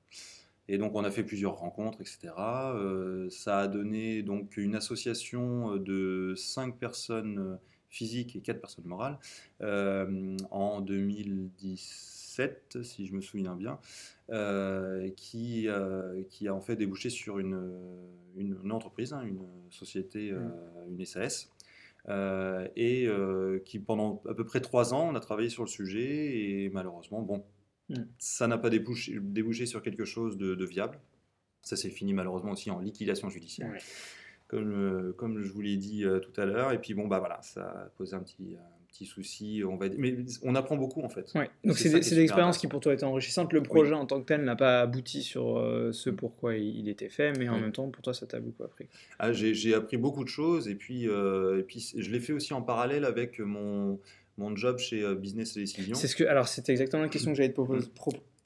[0.73, 2.33] Et donc on a fait plusieurs rencontres, etc.
[2.39, 7.57] Euh, ça a donné donc une association euh, de cinq personnes euh,
[7.91, 9.19] physiques et quatre personnes morales
[10.51, 13.79] en 2017, si je me souviens bien,
[15.15, 15.69] qui,
[16.31, 17.71] qui a en fait débouché sur une,
[18.35, 20.53] une, entreprise, hein, une société, mmh.
[20.89, 21.51] une SAS.
[22.77, 23.11] et
[23.67, 27.21] qui pendant à peu près trois ans, on a travaillé sur le sujet et malheureusement,
[27.21, 27.45] bon,
[27.93, 28.07] Mm.
[28.19, 30.99] Ça n'a pas débouché, débouché, sur quelque chose de, viable.
[31.63, 33.73] Ça s'est fini malheureusement aussi en liquidation judiciaire.
[34.49, 36.73] Comme, comme je vous l'ai dit tout à l'heure.
[36.73, 38.57] Et puis bon, bah voilà, ça a posé un petit,
[38.93, 39.87] petits soucis, on va.
[39.97, 41.33] Mais on apprend beaucoup en fait.
[41.35, 41.51] Ouais.
[41.65, 43.53] Donc c'est des, expériences qui pour toi étaient enrichissantes.
[43.53, 47.09] Le projet en tant que tel n'a pas abouti sur euh, ce pourquoi il, était
[47.09, 48.87] fait, mais en même temps pour toi ça t'a beaucoup appris.
[49.19, 52.53] Ah, j'ai appris beaucoup de choses et puis, euh, et puis je l'ai fait aussi
[52.53, 53.99] en parallèle avec mon,
[54.39, 55.95] mon job chez euh, Business Decision.
[55.95, 57.89] C'est ce que alors c'était exactement la question que j'allais te proposer,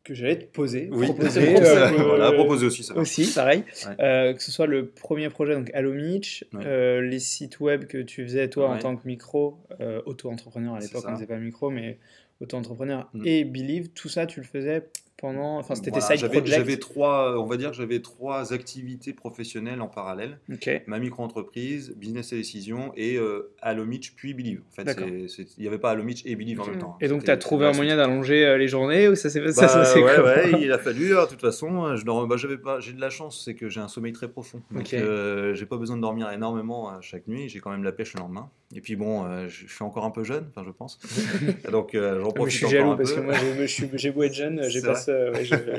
[0.07, 0.89] que j'allais te poser.
[0.93, 2.95] Oui, proposer, euh, voilà, proposer aussi ça.
[2.97, 3.65] Aussi, pareil.
[4.01, 7.99] Euh, que ce soit le premier projet, donc Allo Mitch, euh, les sites web que
[7.99, 9.59] tu faisais toi en tant que micro,
[10.07, 11.99] auto-entrepreneur à l'époque, on ne faisait pas micro, mais
[12.41, 13.23] auto-entrepreneur mm.
[13.27, 15.59] et Believe, tout ça tu le faisais pendant.
[15.59, 19.89] Enfin, c'était voilà, side J'avais trois, on va dire que j'avais trois activités professionnelles en
[19.89, 20.39] parallèle.
[20.87, 24.63] Ma micro-entreprise, Business et Décision et euh, Allomitch puis Believe.
[24.71, 26.97] En fait, il n'y avait pas Allomitch et Believe en même temps.
[27.01, 29.95] Et donc, tu as trouvé un moyen d'allonger euh, les journées ou ça s'est bah,
[29.97, 31.17] Ouais, ouais, il a fallu.
[31.17, 33.81] Hein, de toute façon, je bah, j'avais pas, j'ai de la chance, c'est que j'ai
[33.81, 34.63] un sommeil très profond.
[34.71, 37.49] Donc, euh, j'ai pas besoin de dormir énormément chaque nuit.
[37.49, 38.51] J'ai quand même la pêche le lendemain.
[38.75, 40.99] Et puis bon, je suis encore un peu jeune, enfin je pense.
[41.71, 43.35] donc j'en profite je suis jaloux parce que moi
[43.67, 45.01] j'ai beau être jeune, j'ai pas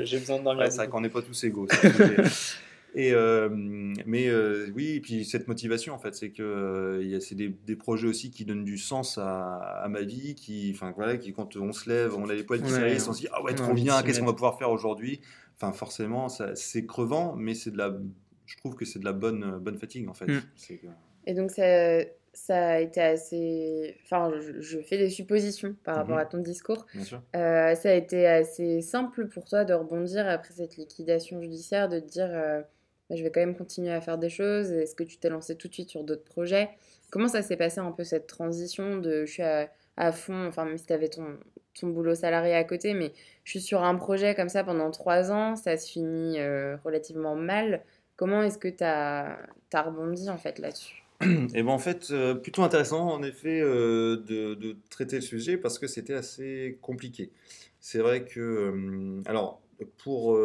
[0.04, 0.70] j'ai besoin de dormir.
[0.70, 1.68] c'est vrai qu'on n'est pas tous égaux.
[2.94, 7.34] Et euh, mais euh, oui, et puis cette motivation en fait, c'est que euh, c'est
[7.34, 11.16] des, des, projets aussi qui donnent du sens à, à ma vie, qui, enfin voilà,
[11.18, 13.42] qui quand on se lève, on a les poils qui ouais, on se dit ah
[13.42, 15.20] ouais trop bien, qu'est-ce qu'on va pouvoir faire aujourd'hui?
[15.56, 17.94] Enfin forcément, c'est crevant, mais c'est de la,
[18.46, 20.26] je trouve que c'est de la bonne bonne fatigue en fait.
[20.26, 20.42] Mm.
[21.26, 22.00] Et donc ça
[22.32, 23.96] ça a été assez.
[24.04, 26.22] Enfin, je, fais des suppositions par rapport mhm.
[26.22, 26.86] à ton discours.
[27.36, 32.00] Euh, ça a été assez simple pour toi de rebondir après cette liquidation judiciaire, de
[32.00, 32.60] te dire euh,
[33.08, 34.70] bah, je vais quand même continuer à faire des choses.
[34.72, 36.70] Est-ce que tu t'es lancé tout de suite sur d'autres projets?
[37.10, 40.78] Comment ça s'est passé un peu cette transition de je suis à, fond, enfin, même
[40.78, 41.38] si tu avais ton,
[41.80, 43.12] ton boulot salarié à côté, mais
[43.44, 47.34] je suis sur un projet comme ça pendant trois ans, ça se finit euh, relativement
[47.34, 47.82] mal.
[48.16, 49.38] Comment est-ce que tu as,
[49.72, 51.07] as rebondi en fait là-dessus?
[51.20, 51.26] Et
[51.64, 55.86] ben en fait, euh, plutôt intéressant en effet euh, de, traiter le sujet parce que
[55.86, 57.32] c'était assez compliqué.
[57.80, 59.60] C'est vrai que, euh, alors,
[59.98, 60.36] pour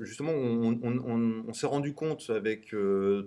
[0.00, 2.74] justement, on, s'est rendu compte avec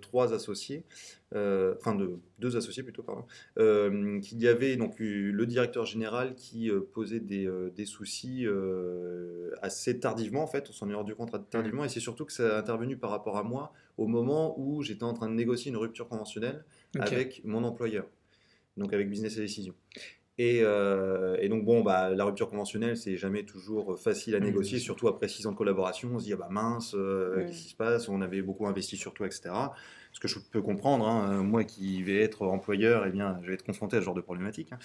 [0.01, 0.83] trois associés,
[1.31, 3.23] enfin de, deux associés plutôt, pardon,
[3.55, 8.45] qu'il y avait donc le directeur général qui posait des, des soucis
[9.61, 10.67] assez tardivement en fait.
[10.69, 13.37] On s'en est rendu compte tardivement et c'est surtout que ça a intervenu par rapport
[13.37, 16.65] à moi au moment où j'étais en train de négocier une rupture conventionnelle
[16.99, 18.07] avec mon employeur,
[18.77, 19.73] donc avec Business et Décision.
[20.39, 24.79] Et, euh, et, donc, bon, bah, la rupture conventionnelle, c'est jamais toujours facile à négocier,
[24.79, 26.09] surtout après six ans de collaboration.
[26.13, 28.09] On se dit, ah bah mince, euh, qu'est-ce qui se passe?
[28.09, 29.51] On avait beaucoup investi sur toi, etc.
[30.11, 33.53] Ce que je peux comprendre, hein, moi qui vais être employeur, eh bien, je vais
[33.53, 34.71] être confronté à ce genre de problématique.
[34.71, 34.77] Hein.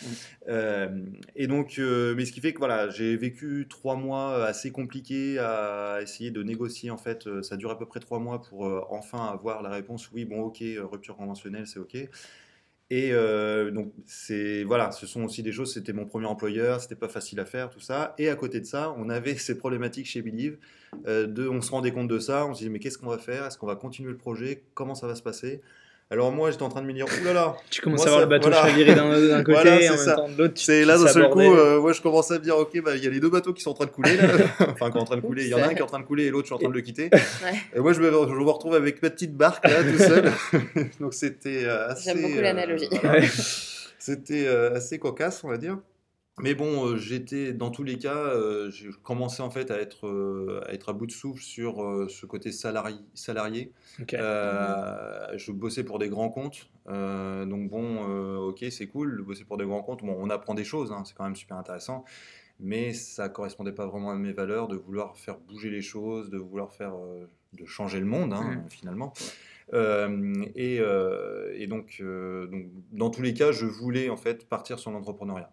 [0.49, 1.05] Euh,
[1.37, 6.01] et donc, mais ce qui fait que voilà, j'ai vécu trois mois assez compliqués à
[6.03, 6.91] essayer de négocier.
[6.91, 10.25] En fait, ça dure à peu près trois mois pour enfin avoir la réponse oui,
[10.25, 12.09] bon, ok, rupture conventionnelle, c'est ok.
[12.91, 15.75] Et euh, donc, c'est voilà, ce sont aussi des choses.
[15.75, 18.15] C'était mon premier employeur, c'était pas facile à faire, tout ça.
[18.19, 20.59] Et à côté de ça, on avait ces problématiques chez Believe.
[21.07, 22.47] Euh, on se rendait compte de ça.
[22.47, 23.45] On se disait mais qu'est-ce qu'on va faire?
[23.45, 24.63] Est-ce qu'on va continuer le projet?
[24.75, 25.61] Comment ça va se passer?
[26.11, 27.55] Alors moi, j'étais en train de me dire, oulala.
[27.71, 28.67] Tu commences à voir le bateau voilà.
[28.67, 30.55] chavirer d'un côté et en même temps de l'autre.
[30.57, 33.05] C'est là d'un seul coup, euh, moi je commence à me dire, ok, bah il
[33.05, 34.25] y a les deux bateaux qui sont en train de couler là.
[34.61, 35.45] enfin, qui sont en train de couler.
[35.45, 36.55] Il y en a un qui est en train de couler et l'autre je suis
[36.55, 37.11] en train de le quitter.
[37.75, 40.33] Et moi je me, je me retrouve avec ma petite barque là, tout seul.
[40.99, 42.05] Donc c'était euh, assez.
[42.05, 42.89] J'aime beaucoup l'analogie.
[43.05, 43.21] Euh,
[43.99, 45.77] c'était assez cocasse, on va dire.
[46.41, 50.07] Mais bon, euh, j'étais dans tous les cas, euh, j'ai commencé en fait à être,
[50.07, 52.99] euh, à être à bout de souffle sur ce côté salarié.
[53.15, 53.73] salarié.
[53.99, 59.83] je bossais pour des grands comptes, donc bon, ok, c'est cool, bosser pour des grands
[59.83, 60.05] comptes.
[60.05, 62.05] Bon, on apprend des choses, hein, c'est quand même super intéressant,
[62.61, 66.39] mais ça correspondait pas vraiment à mes valeurs de vouloir faire bouger les choses, de
[66.39, 66.95] vouloir faire,
[67.53, 68.71] de changer le monde hein, mmh.
[68.71, 69.13] finalement.
[69.75, 75.51] Et, et, donc, donc, dans tous les cas, je voulais en fait partir sur l'entrepreneuriat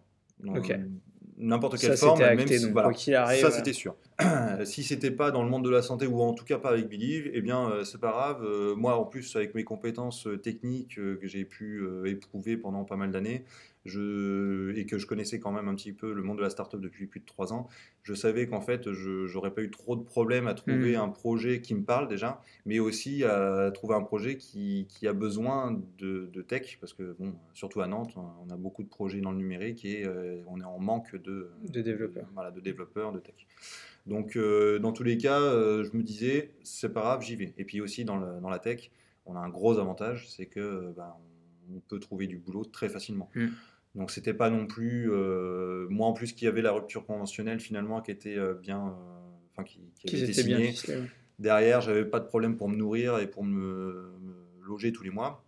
[1.38, 3.96] n'importe quelle forme, même si, voilà, ça c'était sûr.
[4.64, 6.88] si c'était pas dans le monde de la santé ou en tout cas pas avec
[6.88, 8.42] Believe, eh bien euh, c'est pas grave.
[8.44, 12.96] Euh, moi en plus avec mes compétences euh, techniques que j'ai pu éprouver pendant pas
[12.96, 13.44] mal d'années,
[13.86, 16.80] je, et que je connaissais quand même un petit peu le monde de la startup
[16.80, 17.68] depuis plus de trois ans,
[18.02, 21.00] je savais qu'en fait je n'aurais pas eu trop de problèmes à trouver mmh.
[21.00, 25.12] un projet qui me parle déjà, mais aussi à trouver un projet qui, qui a
[25.12, 29.20] besoin de, de, tech, parce que bon, surtout à Nantes, on a beaucoup de projets
[29.20, 30.06] dans le numérique et
[30.46, 32.28] on est en manque de, de développeurs.
[32.34, 33.46] voilà, de développeurs, de tech.
[34.06, 37.52] Donc, euh, dans tous les cas, euh, je me disais, c'est pas grave, j'y vais.
[37.58, 38.90] Et puis aussi, dans, dans, la tech,
[39.26, 41.12] on a un gros avantage, c'est que euh, ben,
[41.74, 43.30] on peut trouver du boulot très facilement.
[43.34, 43.46] Mm.
[43.96, 45.10] Donc, c'était pas non plus.
[45.90, 48.94] moi, en plus, qu'il y avait la rupture conventionnelle finalement qui était bien.
[49.52, 50.74] Enfin, qui, qui, avait été signée.
[51.38, 54.12] Derrière, j'avais pas de problème pour me nourrir et pour me,
[54.62, 55.44] loger tous les mois.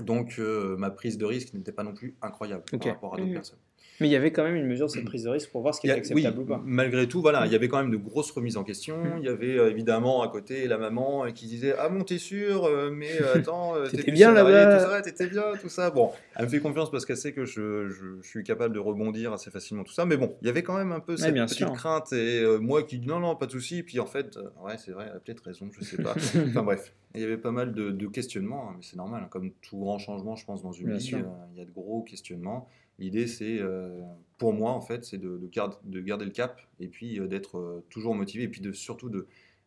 [0.00, 3.34] Donc, ma prise de risque n'était pas non plus incroyable par rapport à d'autres mmh.
[3.34, 3.58] personnes.
[4.00, 5.74] Mais il y avait quand même une mesure de cette prise de risque pour voir
[5.74, 6.60] ce qui est acceptable ou pas.
[6.64, 8.98] Malgré tout, voilà, il y avait quand même de grosses remises en question.
[8.98, 9.18] Mm.
[9.18, 12.18] Il y avait euh, évidemment à côté la maman euh, qui disait Ah bon, t'es
[12.18, 15.02] sûr euh, Mais attends, t'étais bien là-bas.
[15.02, 15.90] T'étais bien, tout ça.
[15.90, 19.32] Bon, elle me fait confiance parce qu'elle sait que je, je, suis capable de rebondir
[19.32, 20.04] assez facilement, tout ça.
[20.04, 22.12] Mais bon, il y avait quand même un peu cette petite crainte.
[22.12, 23.82] Et moi qui dis Non, non, pas de souci.
[23.82, 26.14] Puis en fait, ouais, c'est vrai, elle a peut-être raison, je sais pas.
[26.48, 29.22] enfin bref, il y avait pas mal de, questionnements, hein, mais c'est normal.
[29.24, 31.12] Hein, comme tout grand changement, je pense, dans une vie,
[31.52, 32.68] il y a de gros questionnements.
[32.98, 34.00] L'idée, c'est, euh,
[34.38, 37.84] pour moi, en fait, c'est de, de, garder le cap et puis euh, d'être euh,
[37.90, 39.26] toujours motivé et puis de, surtout de,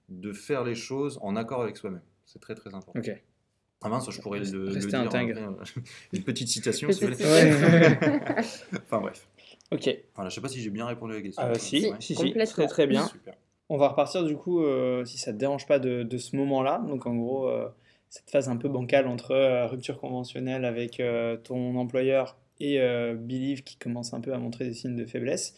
[0.09, 2.01] de faire les choses en accord avec soi-même.
[2.25, 2.99] C'est très, très important.
[2.99, 3.11] Ok.
[3.81, 4.99] Ah mince, je pourrais le, le dire.
[4.99, 5.55] Intègre.
[6.13, 7.25] une petite citation, si vous voulez.
[8.73, 9.29] enfin, bref.
[9.71, 9.83] Ok.
[10.15, 11.53] Voilà, je ne sais pas si j'ai bien répondu à la question.
[11.55, 13.07] si, si, si, très, très bien.
[13.07, 13.35] Super.
[13.69, 14.65] On va repartir, du coup,
[15.05, 16.83] si ça ne te dérange pas, de, de ce moment-là.
[16.89, 17.49] Donc, en gros,
[18.09, 21.01] cette phase un peu bancale entre rupture conventionnelle avec
[21.43, 25.55] ton employeur et euh, Believe qui commence un peu à montrer des signes de faiblesse.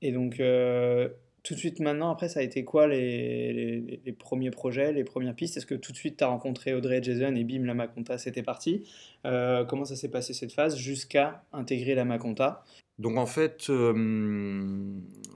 [0.00, 1.08] Et donc, euh,
[1.42, 5.34] tout de suite maintenant, après, ça a été quoi les, les, premiers projets, les premières
[5.34, 5.56] pistes?
[5.56, 8.18] Est-ce que tout de suite tu as rencontré Audrey et Jason et bim, la Maconta,
[8.18, 8.88] c'était parti?
[9.24, 12.64] Euh, Comment ça s'est passé cette phase jusqu'à intégrer la Maconta?
[12.98, 13.70] Donc en fait,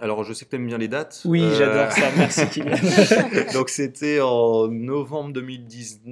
[0.01, 1.23] alors je sais que tu aimes bien les dates.
[1.25, 2.61] Oui, j'adore ça, merci
[3.55, 6.03] Donc c'était en novembre 2010,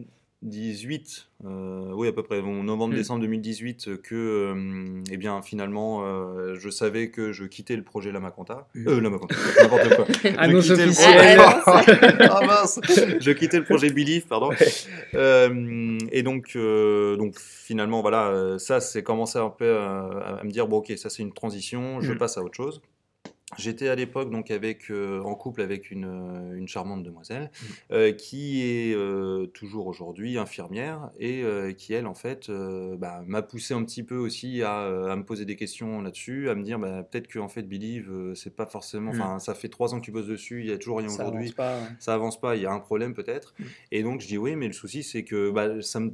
[0.44, 3.26] 18, euh, oui à peu près, novembre-décembre mm.
[3.26, 8.68] 2018, que euh, eh bien finalement euh, je savais que je quittais le projet Lamaconta.
[8.74, 8.88] Mm.
[8.88, 10.07] Euh, Lamaconta, n'importe quoi.
[10.38, 11.38] Annonce officielle.
[11.40, 14.50] ah mince Je quittais le projet Belief, pardon.
[15.14, 20.78] et donc, donc finalement, voilà, ça c'est commencé un peu à, à, me dire, bon
[20.78, 22.18] ok, ça c'est une transition, je mm.
[22.18, 22.83] passe à autre chose.
[23.58, 27.66] J'étais à l'époque donc avec, euh, en couple avec une, euh, une charmante demoiselle mmh.
[27.92, 28.96] euh, qui est
[29.52, 31.44] toujours aujourd'hui infirmière et
[31.76, 35.44] qui elle en fait bah, m'a poussé un petit peu aussi à, à me poser
[35.44, 39.12] des questions là-dessus, à me dire bah, peut-être que en fait Believe c'est pas forcément,
[39.12, 39.20] mmh.
[39.20, 41.54] enfin ça fait trois ans que tu bosses dessus, il y a toujours rien aujourd'hui,
[41.98, 43.54] ça avance pas, il y a un problème peut-être.
[43.58, 43.64] Mmh.
[43.92, 46.12] Et donc je dis oui mais le souci c'est que bah, ça me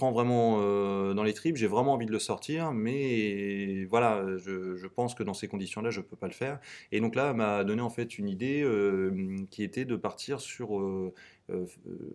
[0.00, 4.86] prend vraiment euh, dans les tripes, j'ai vraiment envie de le sortir, mais voilà, je,
[4.86, 6.58] pense que dans ces conditions-là, je ne peux pas le faire.
[6.90, 10.80] Et donc là, m'a donné en fait une idée euh, qui était de partir sur
[10.80, 11.12] euh,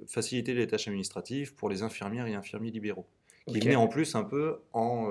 [0.07, 3.05] faciliter les tâches administratives pour les infirmières et infirmiers libéraux.
[3.47, 5.07] Qui venait en plus un peu en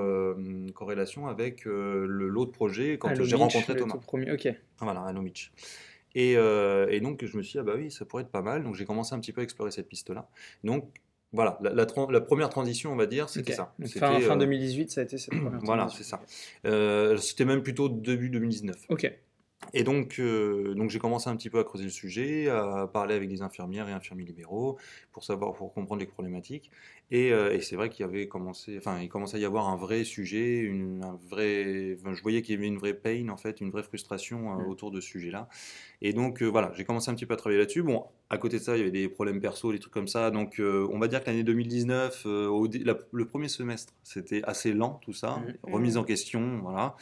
[0.75, 3.99] corrélation avec l'autre projet quand j'ai rencontré Thomas.
[3.99, 4.49] Premier, ok.
[4.81, 5.15] Voilà, à
[6.17, 8.65] Et, et, donc, je me suis dit, ah bah oui, ça pourrait être pas mal.
[8.65, 10.29] Donc, j'ai commencé un petit peu à explorer cette piste-là.
[10.65, 10.89] Donc,
[11.35, 13.75] voilà, la, première transition, on va dire, c'était ça.
[13.97, 16.21] Fin, fin, 2018, euh, ça a été cette première Voilà, c'est ça.
[16.65, 18.77] Euh, c'était même plutôt début 2019.
[18.89, 19.13] Ok.
[19.73, 23.15] Et donc, euh, donc j'ai commencé un petit peu à creuser le sujet, à parler
[23.15, 24.79] avec des infirmières et infirmiers libéraux
[25.13, 26.71] pour savoir, pour comprendre les problématiques.
[27.11, 29.77] Et, et c'est vrai qu'il y avait commencé, enfin, il commençait à y avoir un
[29.77, 33.61] vrai sujet, une, un vrai, je voyais qu'il y avait une vraie pain en fait,
[33.61, 34.69] une vraie frustration mmh.
[34.69, 35.49] autour de ce sujet-là.
[36.01, 37.83] Et donc voilà, j'ai commencé un petit peu à travailler là-dessus.
[37.83, 40.31] Bon, à côté de ça, il y avait des problèmes perso, des trucs comme ça.
[40.31, 42.69] Donc, euh, on va dire que l'année 2019, euh,
[43.13, 45.37] le premier semestre, c'était assez lent, tout ça.
[45.37, 45.73] Mmh.
[45.73, 46.97] Remise en question, voilà.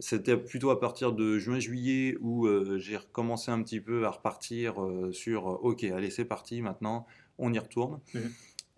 [0.00, 4.74] C'était plutôt à partir de juin-juillet où euh, j'ai recommencé un petit peu à repartir
[5.12, 7.06] sur OK, allez, c'est parti, maintenant,
[7.38, 8.00] on y retourne.
[8.14, 8.18] Mmh.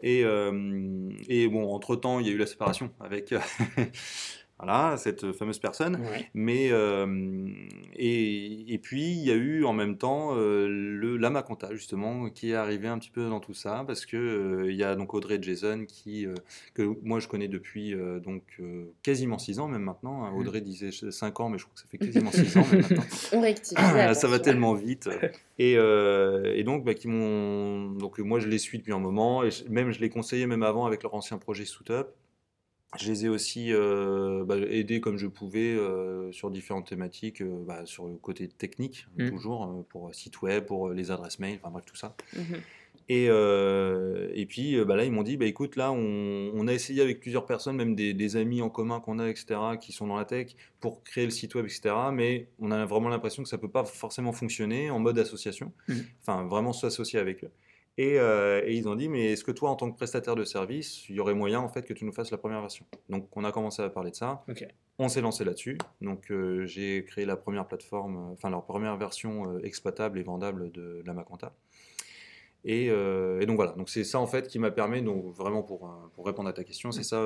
[0.00, 0.24] Et,
[1.28, 3.32] et, bon, entre-temps, il y a eu la séparation avec
[4.58, 5.98] Voilà, cette fameuse personne.
[6.32, 7.48] Mais, euh,
[7.96, 12.30] et, et, puis, il y a eu en même temps euh, le Lama Conta, justement,
[12.30, 14.94] qui est arrivé un petit peu dans tout ça, parce que euh, il y a
[14.94, 16.26] donc Audrey Jason, qui,
[16.72, 18.60] que moi je connais depuis donc,
[19.02, 20.24] quasiment 6 ans, même maintenant.
[20.24, 20.30] Hein.
[20.30, 20.38] Mmh.
[20.38, 23.04] Audrey disait 5 ans, mais je crois que ça fait quasiment 6 ans maintenant.
[23.32, 23.74] On rectifie.
[23.74, 25.08] ça va tellement vite.
[25.58, 27.90] Et, et donc, bah, qui m'ont.
[27.90, 30.86] Donc, moi je les suis depuis un moment, et même je les conseillais même avant
[30.86, 32.06] avec leur ancien projet Suitup.
[32.96, 37.64] Je les ai aussi euh, bah, aidés comme je pouvais euh, sur différentes thématiques, euh,
[37.66, 39.30] bah, sur le côté technique, mmh.
[39.30, 42.16] toujours, pour site web, pour les adresses mail, enfin bref, tout ça.
[42.36, 42.54] Mmh
[43.10, 47.20] et, et puis bah, là, ils m'ont dit bah, écoute, là, on, a essayé avec
[47.20, 50.56] plusieurs personnes, même des, amis en commun qu'on a, etc., qui sont dans la tech,
[50.80, 53.68] pour créer le site web, etc., mais on a vraiment l'impression que ça ne peut
[53.68, 57.50] pas forcément fonctionner en mode association, mmh enfin, vraiment s'associer avec eux.
[58.00, 61.08] Euh, et, ils ont dit, mais est-ce que toi, en tant que prestataire de service,
[61.08, 62.84] il y aurait moyen en fait que tu nous fasses la première version?
[63.08, 64.44] Donc, on a commencé à parler de ça.
[64.98, 65.78] On s'est lancé là-dessus.
[66.00, 70.70] Donc, euh, j'ai créé la première plateforme, euh, enfin, leur première version exploitable et vendable
[70.72, 71.54] de, la Maconta.
[72.66, 72.88] Et,
[73.46, 76.48] donc voilà, donc c'est ça en fait qui m'a permis, donc vraiment pour, pour répondre
[76.48, 77.22] à ta question, c'est ça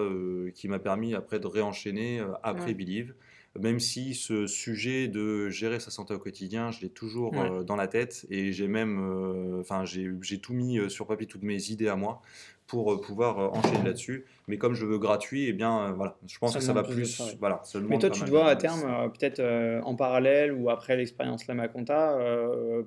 [0.53, 3.15] qui m'a permis après de réenchaîner après Believe
[3.59, 7.33] même si ce sujet de gérer sa santé au quotidien, je l'ai toujours
[7.65, 11.89] dans la tête et j'ai même, enfin, j'ai tout mis sur papier, toutes mes idées
[11.89, 12.23] à moi
[12.69, 14.27] pour euh, pouvoir euh, enchaîner là-dessus.
[14.47, 16.83] Mais comme je veux gratuit, et eh bien euh, voilà, je pense que ça va
[16.85, 17.21] plus.
[17.41, 19.43] Voilà, Mais toi, tu dois à terme, peut-être
[19.85, 22.17] en parallèle ou après l'expérience Lama Conta,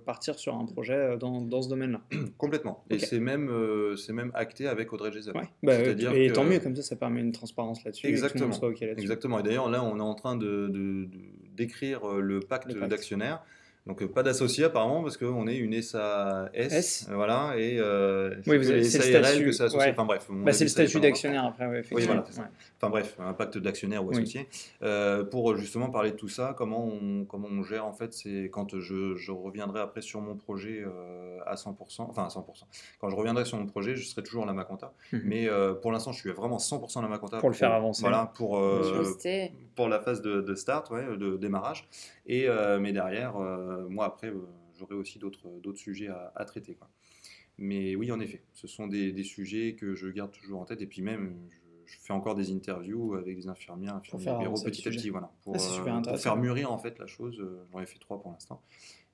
[0.06, 2.02] partir sur un projet dans, dans ce domaine-là?
[2.38, 2.84] Complètement.
[2.90, 3.52] Et c'est même,
[3.98, 5.12] c'est même acté avec Audrey.
[5.12, 5.42] Ouais.
[5.64, 8.08] Bah, et tant mieux, comme ça, ça permet une transparence là-dessus.
[8.08, 8.56] Exactement.
[8.98, 9.40] Exactement.
[9.40, 11.10] Et d'ailleurs, là, on est en train de,
[11.56, 12.90] d'écrire le pacte, pacte.
[12.90, 13.44] d'actionnaires.
[13.88, 18.70] Donc euh, pas d'associé apparemment parce qu'on est une SAS, voilà, et euh, oui, vous
[18.70, 19.90] avez, c'est le statut, que c'est associé.
[19.90, 22.24] Enfin bref, bah, c'est le statut d'actionnaire après, oui, oui voilà,
[22.82, 24.48] Enfin bref, un pacte d'actionnaire ou associé.
[24.82, 28.50] Euh, pour justement parler de tout ça, comment on, comment on gère en fait, c'est
[28.52, 32.44] quand je, je, reviendrai après sur mon projet euh, à 100%, enfin à 100%.
[33.00, 35.22] Quand je reviendrai sur mon projet, je serai toujours la Maconta, mhm.
[35.26, 37.38] mais euh, pour l'instant, je suis vraiment 100% la Maconta.
[37.38, 38.02] Pour, le faire avancer.
[38.02, 38.60] Voilà, pour,
[39.76, 41.88] pour la phase de, de start, ouais, de démarrage.
[42.26, 42.48] Et
[42.80, 43.36] mais derrière,
[43.90, 44.34] moi après,
[44.78, 46.76] j'aurai aussi d'autres d'autres sujets à, à traiter.
[46.76, 46.90] Quoi.
[47.58, 50.82] Mais oui, en effet, ce sont des, des, sujets que je garde toujours en tête.
[50.82, 51.36] Et puis même,
[51.92, 55.56] je fais encore des interviews avec des infirmières, infirmiers bureau petit à petit, voilà, pour,
[55.56, 57.40] ah, euh, pour, faire mûrir en fait la chose.
[57.40, 58.62] Euh, j'en ai fait trois pour l'instant,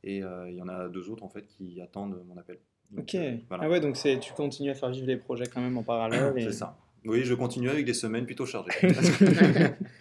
[0.03, 2.59] et euh, il y en a deux autres en fait qui attendent mon appel.
[2.97, 3.17] ok.
[3.49, 6.33] Ah ouais, donc tu continues à faire vivre les projets quand même en parallèle.
[6.37, 6.77] C'est ça.
[7.05, 8.71] Oui, je continue avec des semaines plutôt chargées.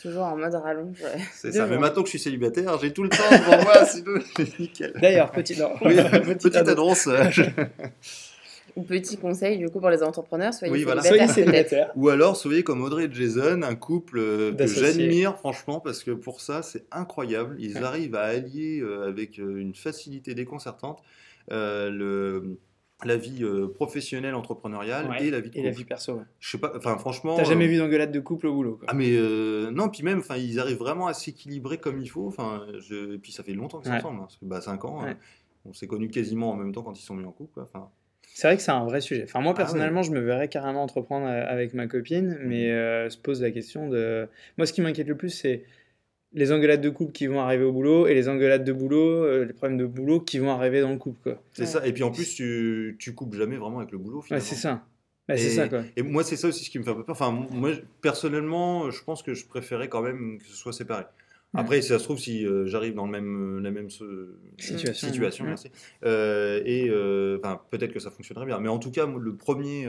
[0.00, 1.02] Toujours en mode rallonge.
[1.32, 1.66] C'est ça.
[1.66, 4.20] Mais maintenant que je suis célibataire, j'ai tout le temps devant moi, sinon
[4.58, 4.92] nickel.
[5.00, 7.08] D'ailleurs, petit, petite, annonce.
[8.76, 10.86] Ou petit conseil du coup pour les entrepreneurs, soyez,
[11.26, 16.04] célibataires, Ou alors soyez comme Audrey et Jason, un couple euh, que j'admire franchement parce
[16.04, 17.56] que pour ça c'est incroyable.
[17.58, 21.02] Ils arrivent à allier euh, avec euh, une facilité déconcertante
[21.50, 22.58] le
[23.04, 25.58] la vie professionnelle entrepreneuriale et la vie de couple.
[25.58, 26.20] Et la vie perso.
[26.40, 27.36] Je sais pas, enfin franchement.
[27.36, 28.86] T'as jamais vu d'engueulade de couple au boulot quoi.
[28.90, 29.16] Ah mais
[29.70, 32.26] non, puis même, enfin ils arrivent vraiment à s'équilibrer comme il faut.
[32.26, 33.14] Enfin, je...
[33.14, 35.04] et puis ça fait longtemps qu'ils sont ensemble, hein, parce que bah 5 ans.
[35.64, 37.60] on s'est connus quasiment en même temps quand ils sont mis en couple.
[37.60, 37.90] Enfin,
[38.38, 39.24] c'est vrai que c'est un vrai sujet.
[39.24, 42.72] Enfin, moi, ah personnellement, je me verrais carrément entreprendre euh, avec ma copine, mais mhm.
[42.72, 44.28] euh, se pose la question de.
[44.56, 45.64] Moi, ce qui m'inquiète le plus, c'est
[46.32, 49.44] les engueulades de couple qui vont arriver au boulot et les engueulades de boulot, euh,
[49.44, 51.38] les problèmes de boulot qui vont arriver dans le couple.
[51.52, 51.86] C'est ça.
[51.86, 54.24] Et puis en plus, tu, tu coupes jamais vraiment avec le boulot.
[54.30, 54.84] Ouais, c'est ça.
[55.28, 55.82] c'est ça quoi.
[55.96, 57.14] Et moi, c'est ça aussi ce qui me fait un peu peur.
[57.14, 61.04] Enfin, moi, personnellement, je pense que je préférais quand même que ce soit séparé.
[61.54, 65.08] Après, si ça se trouve, si euh, j'arrive dans le même, euh, la même situation,
[65.08, 65.70] situation merci.
[66.04, 66.88] Euh, et
[67.70, 68.58] peut-être que ça fonctionnerait bien.
[68.60, 69.88] Mais en tout cas, le premier,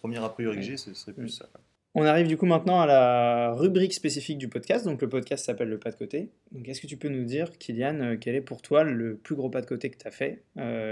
[0.00, 1.48] premier a priori que j'ai, ce serait plus ça.
[1.96, 4.84] On arrive du coup maintenant à la rubrique spécifique du podcast.
[4.84, 6.30] Donc le podcast s'appelle le pas de côté.
[6.52, 9.48] Donc est-ce que tu peux nous dire, Kylian, quel est pour toi le plus gros
[9.48, 10.42] pas de côté que tu as fait,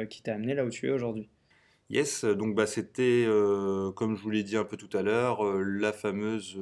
[0.09, 1.29] qui t'a amené là où tu es aujourd'hui?
[1.91, 3.27] Yes, donc bah, c'était,
[3.97, 6.57] comme je vous l'ai dit un peu tout à l'heure, la fameuse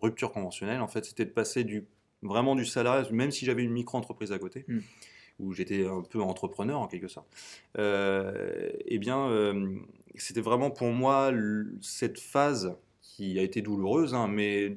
[0.00, 0.80] rupture conventionnelle.
[0.80, 1.86] En fait, c'était de passer du
[2.22, 4.78] vraiment du salariat, même si j'avais une micro-entreprise à côté, mm.
[5.40, 7.28] où j'étais un peu entrepreneur en quelque sorte,
[7.78, 9.76] euh, eh bien, euh,
[10.16, 11.32] c'était vraiment pour moi
[11.80, 12.74] cette phase
[13.16, 14.76] qui a été douloureuse, hein, mais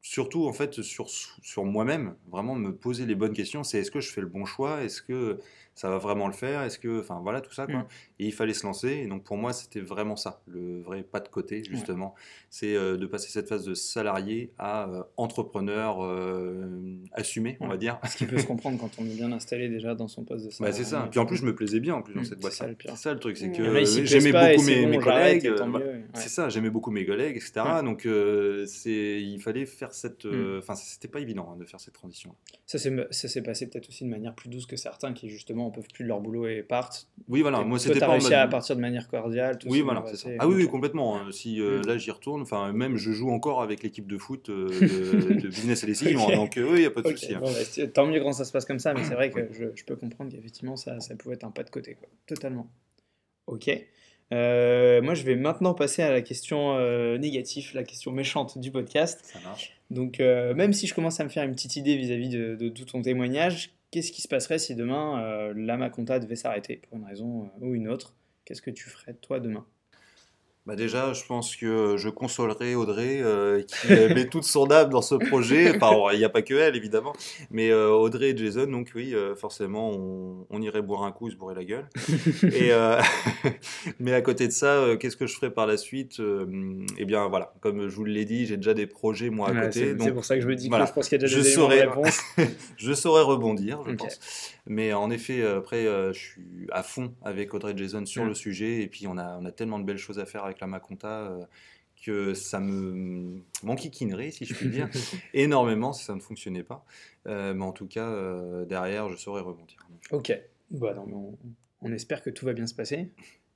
[0.00, 4.00] surtout en fait sur, sur moi-même, vraiment me poser les bonnes questions, c'est est-ce que
[4.00, 5.38] je fais le bon choix, est-ce que
[5.74, 7.80] ça va vraiment le faire Est-ce que, enfin voilà tout ça quoi.
[7.80, 7.86] Mm.
[8.20, 8.88] Et il fallait se lancer.
[8.88, 12.14] Et donc pour moi c'était vraiment ça, le vrai pas de côté justement,
[12.50, 17.76] c'est euh, de passer cette phase de salarié à euh, entrepreneur euh, assumé, on va
[17.76, 17.98] dire.
[18.08, 20.50] Ce qui peut se comprendre quand on est bien installé déjà dans son poste de
[20.50, 20.78] salarié.
[20.78, 21.08] Bah, c'est ça.
[21.10, 22.52] Puis en plus je me plaisais bien en plus dans mm, cette boîte.
[22.52, 25.52] C'est ça, le truc, c'est que j'aimais beaucoup mes, collègues.
[26.14, 27.62] C'est ça, j'aimais beaucoup mes collègues, etc.
[27.82, 28.06] Donc
[28.66, 30.58] c'est, il fallait faire cette, mm.
[30.58, 32.34] enfin c'était pas évident hein, de faire cette transition.
[32.66, 36.04] Ça s'est passé peut-être aussi de manière plus douce que certains qui justement peuvent plus
[36.04, 37.08] de leur boulot et partent.
[37.28, 37.62] Oui, voilà.
[37.62, 39.58] Moi, c'était pas réussi à partir de manière cordiale.
[39.66, 40.28] oui, voilà, c'est ça.
[40.38, 41.16] Ah oui, oui, complètement.
[41.16, 41.26] Hein.
[41.30, 41.86] Si euh, mm.
[41.86, 45.84] là j'y retourne, enfin même je joue encore avec l'équipe de foot euh, de, Business
[45.84, 46.36] et les okay.
[46.36, 47.34] donc oui, il n'y a pas de souci.
[47.34, 47.40] Hein.
[47.42, 49.96] Bah, tant mieux quand ça se passe comme ça, mais c'est vrai que je, peux
[49.96, 52.08] comprendre qu'effectivement ça, ça pouvait être un pas de côté, quoi.
[52.26, 52.68] Totalement.
[53.46, 53.70] Ok.
[54.32, 56.78] Euh, moi, je vais maintenant passer à la question
[57.18, 59.20] négative, la question méchante du podcast.
[59.24, 59.76] Ça marche.
[59.90, 62.86] Donc, même si je commence à me faire une petite idée vis-à-vis de, de, tout
[62.86, 67.04] ton témoignage, qu'est-ce qui se passerait si demain euh, la Maconta devait s'arrêter pour une
[67.04, 68.16] raison euh, ou une autre?
[68.44, 69.64] Qu'est-ce que tu ferais toi demain?
[70.64, 75.02] Bah déjà, je pense que je consolerai Audrey euh, qui met toute son âme dans
[75.02, 75.74] ce projet.
[75.74, 77.12] Enfin, il n'y a pas que elle, évidemment.
[77.50, 79.90] Mais euh, Audrey et Jason, donc oui, euh, forcément,
[80.48, 81.88] on, irait boire un coup, se bourrer la gueule.
[82.44, 82.70] et,
[83.98, 86.22] mais à côté de ça, qu'est-ce que je ferai par la suite
[86.96, 89.96] Eh bien, voilà, comme je vous l'ai dit, j'ai déjà des projets, moi, à côté.
[89.98, 91.50] C'est pour ça que je me dis que je pense qu'il y a déjà des
[91.50, 92.20] saurais, réponses.
[92.76, 94.20] je saurais rebondir, je pense.
[94.66, 98.82] Mais en effet, après, je suis à fond avec Audrey Jason sur le sujet.
[98.82, 101.08] Et puis, on a, on a tellement de belles choses à faire avec la Maconta,
[101.08, 101.44] euh,
[102.04, 104.88] que ça me m'enquiquinerait, si je puis dire,
[105.34, 106.84] énormément si ça ne fonctionnait pas.
[107.26, 109.86] Euh, mais en tout cas, euh, derrière, je saurais rebondir.
[110.10, 110.36] Ok.
[110.70, 111.38] Bon, on,
[111.80, 113.10] on, espère que tout va bien se passer.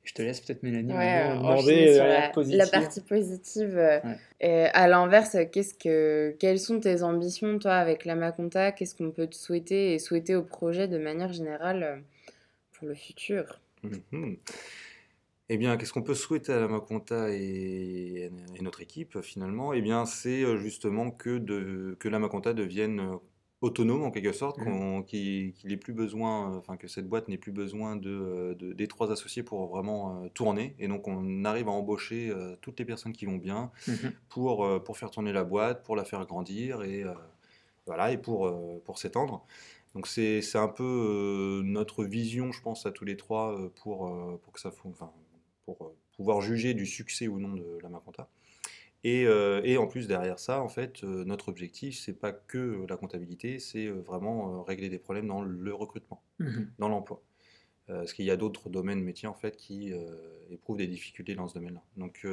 [0.07, 4.01] Je te laisse peut-être, Mélanie, demander la, la, partie positive.
[4.41, 9.27] Et à l'inverse, qu'est-ce que, quelles sont tes ambitions, toi, avec l'Amaconta Qu'est-ce qu'on peut
[9.27, 12.05] te souhaiter et souhaiter au projet de manière générale
[12.73, 13.61] pour le futur?
[13.83, 14.39] Mhm.
[15.49, 19.73] Eh bien, qu'est-ce qu'on peut souhaiter à la Maconta et, et notre équipe finalement?
[19.73, 23.17] Eh bien, c'est euh, justement que, de, que la Maconta devienne euh,
[23.61, 25.05] autonome en quelque sorte, mmh.
[25.07, 29.11] qu'il n'ait plus besoin, euh, enfin que cette boîte n'ait plus besoin de, des trois
[29.11, 30.75] associés pour vraiment tourner.
[30.79, 33.93] Et donc, on arrive à embaucher toutes les personnes qui vont bien mmh
[34.29, 37.05] pour, pour faire tourner la boîte, pour la faire grandir et
[37.87, 38.53] voilà et pour,
[38.85, 39.47] pour s'étendre.
[39.95, 44.61] Donc c'est un peu notre vision, je pense, à tous les trois pour, pour que
[44.61, 44.71] ça
[45.67, 48.29] pour euh, pouvoir juger du succès ou non de la Maconta.
[49.07, 52.85] Et, euh, et, en plus derrière ça, en fait, euh, notre objectif, c'est pas que
[52.89, 57.23] la comptabilité, c'est vraiment régler des problèmes dans le recrutement, mmh dans l'emploi.
[57.87, 59.93] parce qu'il y a d'autres domaines métiers en fait qui
[60.51, 61.85] éprouvent des difficultés dans ce domaine-là.
[61.97, 62.27] Donc,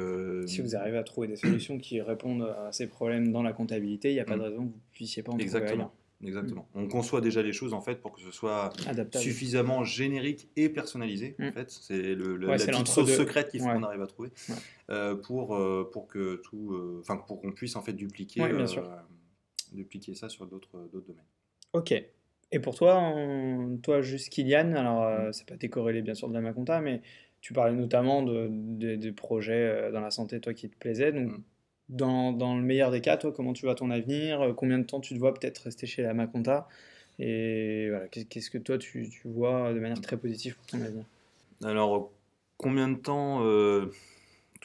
[0.46, 4.10] si vous arrivez à trouver des solutions qui répondent à ces problèmes dans la comptabilité,
[4.10, 4.42] il n'y a pas de mmh.
[4.42, 5.84] raison que vous puissiez pas en Exactement.
[5.84, 6.68] trouver Exactement.
[6.74, 8.72] On conçoit déjà les choses en fait pour que ce soit
[9.14, 11.36] suffisamment générique et personnalisé.
[11.40, 11.52] En mm.
[11.52, 14.30] fait, c'est le, la petite chose secrète qu'il faut qu'on arrive à trouver
[14.90, 18.42] euh, pour euh, pour que tout, euh, enfin pour qu'on puisse en fait dupliquer
[19.72, 21.24] dupliquer ça sur d'autres d'autres domaines.
[21.72, 21.92] Ok.
[22.52, 23.12] Et pour toi,
[23.82, 25.32] toi juste Kylian, alors mm.
[25.32, 27.02] c'est pas décorrélé bien sûr de la Maconta, mais
[27.40, 28.48] tu parlais notamment de,
[28.96, 31.32] des projets dans la santé, toi qui te plaisait, donc.
[31.88, 34.84] Dans, dans, le meilleur des cas, toi, comment tu vois ton avenir euh, Combien de
[34.84, 36.66] temps tu te vois peut-être rester chez la Maconta
[37.18, 41.04] Et voilà, qu'est-ce que toi, tu, tu, vois de manière très positive pour ton avenir?
[41.62, 42.10] Alors,
[42.56, 43.92] combien de temps euh,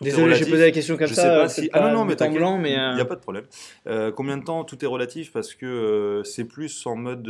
[0.02, 1.50] Désolé, j'ai posé la question comme ça.
[1.50, 3.46] Sais pas ah non, non, mais blanc, mais il n'y a pas de problème.
[3.88, 5.34] Euh, combien de temps Tout est relatif?
[5.34, 7.28] Parce que c'est plus en mode.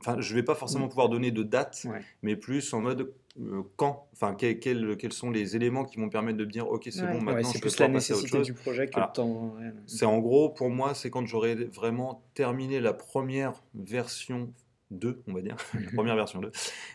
[0.00, 0.90] Enfin, je vais pas forcément mm.
[0.90, 1.86] pouvoir donner de date,
[2.22, 6.36] mais plus en mode euh, quand, enfin quels, quels, sont les éléments qui vont permettre
[6.36, 8.46] de dire ok c'est bon maintenant je peux la à autre chose.
[8.46, 9.54] du projet que le temps.
[9.86, 14.52] C'est en gros pour moi c'est quand j'aurai vraiment terminé la première version
[14.90, 16.50] 2 on va dire la première version 2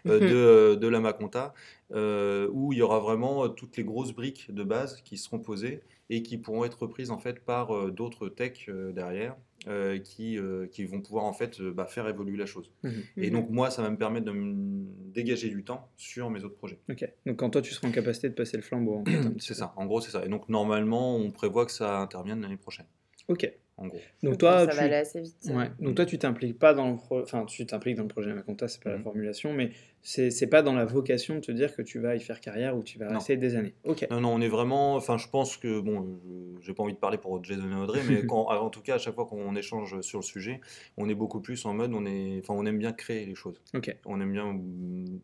[0.08, 1.53] euh, de, de, la Maconta
[1.93, 5.84] euh, où il y aura vraiment toutes les grosses briques de base qui seront posées
[6.10, 9.38] et qui pourront être reprises en fait par d'autres techs derrière
[9.68, 12.72] euh, qui, euh, qui vont pouvoir en fait euh, bah, faire évoluer la chose.
[12.84, 16.30] Mmh et mmh donc moi, ça va me permettre de me dégager du temps sur
[16.30, 16.80] mes autres projets.
[16.89, 17.09] Ok.
[17.26, 19.03] Donc quand toi, tu seras en capacité de passer le flambeau.
[19.39, 19.74] c'est ça.
[19.76, 20.24] En gros, c'est ça.
[20.24, 22.86] Et donc normalement, on prévoit que ça intervienne l'année prochaine.
[23.28, 23.51] Ok.
[23.78, 23.99] En gros.
[24.24, 25.36] Donc toi, ça va aller assez vite.
[25.49, 25.72] Ouais.
[25.80, 28.82] Donc toi, tu t'impliques pas dans le, enfin, tu t'impliques dans le projet Maconta, c'est
[28.82, 29.03] pas la mmh.
[29.03, 29.72] formulation, mais
[30.06, 32.84] c'est pas dans la vocation de te dire que tu vas y faire carrière ou
[32.84, 33.74] tu vas rester des années.
[33.86, 34.06] Ok.
[34.12, 34.95] Non, non, on est vraiment.
[34.95, 36.20] Enfin, je pense que bon,
[36.62, 38.97] j'ai pas envie de parler pour Jason et Audrey, mais quand, en tout cas, à
[38.99, 40.62] chaque fois qu'on échange sur le sujet,
[40.97, 43.60] on est beaucoup plus en mode, on est, enfin, on aime bien créer les choses.
[43.74, 43.95] Ok.
[44.06, 44.45] On aime bien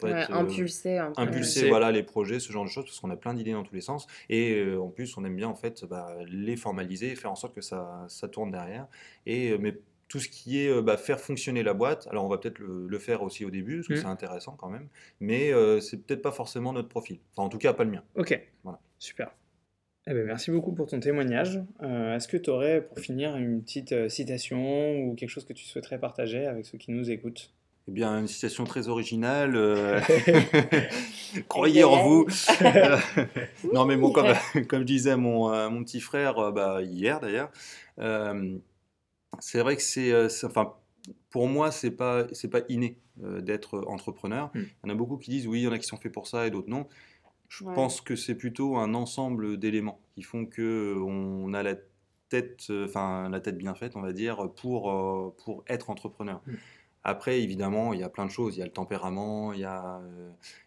[0.03, 3.53] euh, impulser, impulser, voilà, les projets, ce genre de choses, parce qu'on a plein d'idées
[3.53, 6.55] dans tous les sens, et euh, en plus, on aime bien en fait bah, les
[6.55, 8.87] formaliser, faire en sorte que ça, ça tourne derrière,
[9.27, 9.77] et euh, mais
[10.11, 12.05] tout ce qui est euh, bah, faire fonctionner la boîte.
[12.11, 13.97] Alors on va peut-être le, faire aussi au début, parce que mmh.
[13.97, 14.89] c'est intéressant quand même,
[15.21, 17.19] mais euh, c'est peut-être pas forcément notre profil.
[17.31, 18.03] Enfin en tout cas pas le mien.
[18.15, 18.79] Ok, voilà.
[18.99, 19.33] super.
[20.07, 21.61] Eh ben, merci beaucoup pour ton témoignage.
[21.81, 25.63] Euh, est-ce que tu aurais pour finir une petite citation ou quelque chose que tu
[25.63, 27.53] souhaiterais partager avec ceux qui nous écoutent?
[27.87, 29.57] Eh bien, une citation très originale.
[31.47, 32.27] Croyez en vous.
[33.73, 34.33] non, mais bon, comme,
[34.67, 37.49] comme disait mon, mon petit frère, bah, hier d'ailleurs,
[39.39, 40.73] c'est vrai que c'est, euh, enfin,
[41.29, 44.51] pour moi, c'est pas, c'est pas inné euh, d'être entrepreneur.
[44.53, 44.59] Hmm.
[44.59, 46.11] Il y en a beaucoup qui disent oui, il y en a qui sont faits
[46.11, 46.87] pour ça et d'autres non.
[47.49, 51.75] Je pense que c'est plutôt un ensemble d'éléments qui font que euh, on a la
[52.29, 56.41] tête, enfin la tête bien faite, on va dire, pour pour être entrepreneur.
[56.47, 56.55] Hmm.
[57.03, 58.55] Après, évidemment, il y a plein de choses.
[58.55, 60.01] Il y a le tempérament, il y a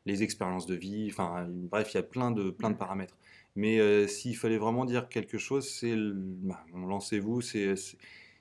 [0.04, 1.08] les expériences de vie.
[1.10, 2.78] Enfin, bref, il y a plein de plein de hmm.
[2.78, 3.16] paramètres.
[3.56, 7.40] Mais s'il fallait vraiment dire quelque chose, c'est bah, lancez-vous.
[7.40, 7.74] C'est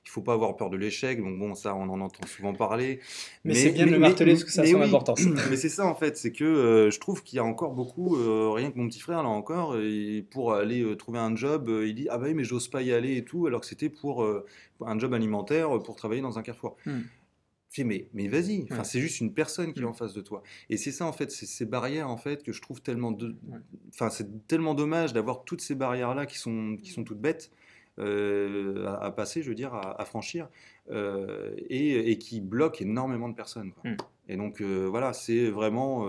[0.04, 1.20] il faut pas avoir peur de l'échec.
[1.22, 3.00] Donc bon, ça, on en entend souvent parler.
[3.44, 5.20] Mais, c'est bien de le marteler parce que ça a son importance.
[5.50, 8.16] mais c'est ça en fait, c'est que euh, je trouve qu'il y a encore beaucoup,
[8.16, 11.70] euh, rien que mon petit frère là encore, et pour aller euh, trouver un job,
[11.84, 13.88] il dit ah bah oui mais j'ose pas y aller et tout, alors que c'était
[13.88, 14.26] pour
[14.80, 16.76] un job alimentaire pour travailler dans un carrefour.
[16.84, 17.00] Hmm.
[17.78, 19.88] mais, mais vas-y, enfin, c'est juste une personne qui est hmm.
[19.88, 20.42] en face de toi.
[20.68, 23.10] Et c'est ça, en fait, c'est ces barrières, en fait, que je trouve tellement...
[23.10, 23.34] De...
[23.88, 27.50] Enfin, c'est tellement dommage d'avoir toutes ces barrières-là qui sont, qui sont toutes bêtes,
[27.98, 30.48] euh, à, passer, je veux dire, à, franchir,
[30.90, 33.72] euh, et, qui bloque énormément de personnes.
[33.84, 33.94] Mmh.
[34.28, 36.08] Et donc voilà, c'est vraiment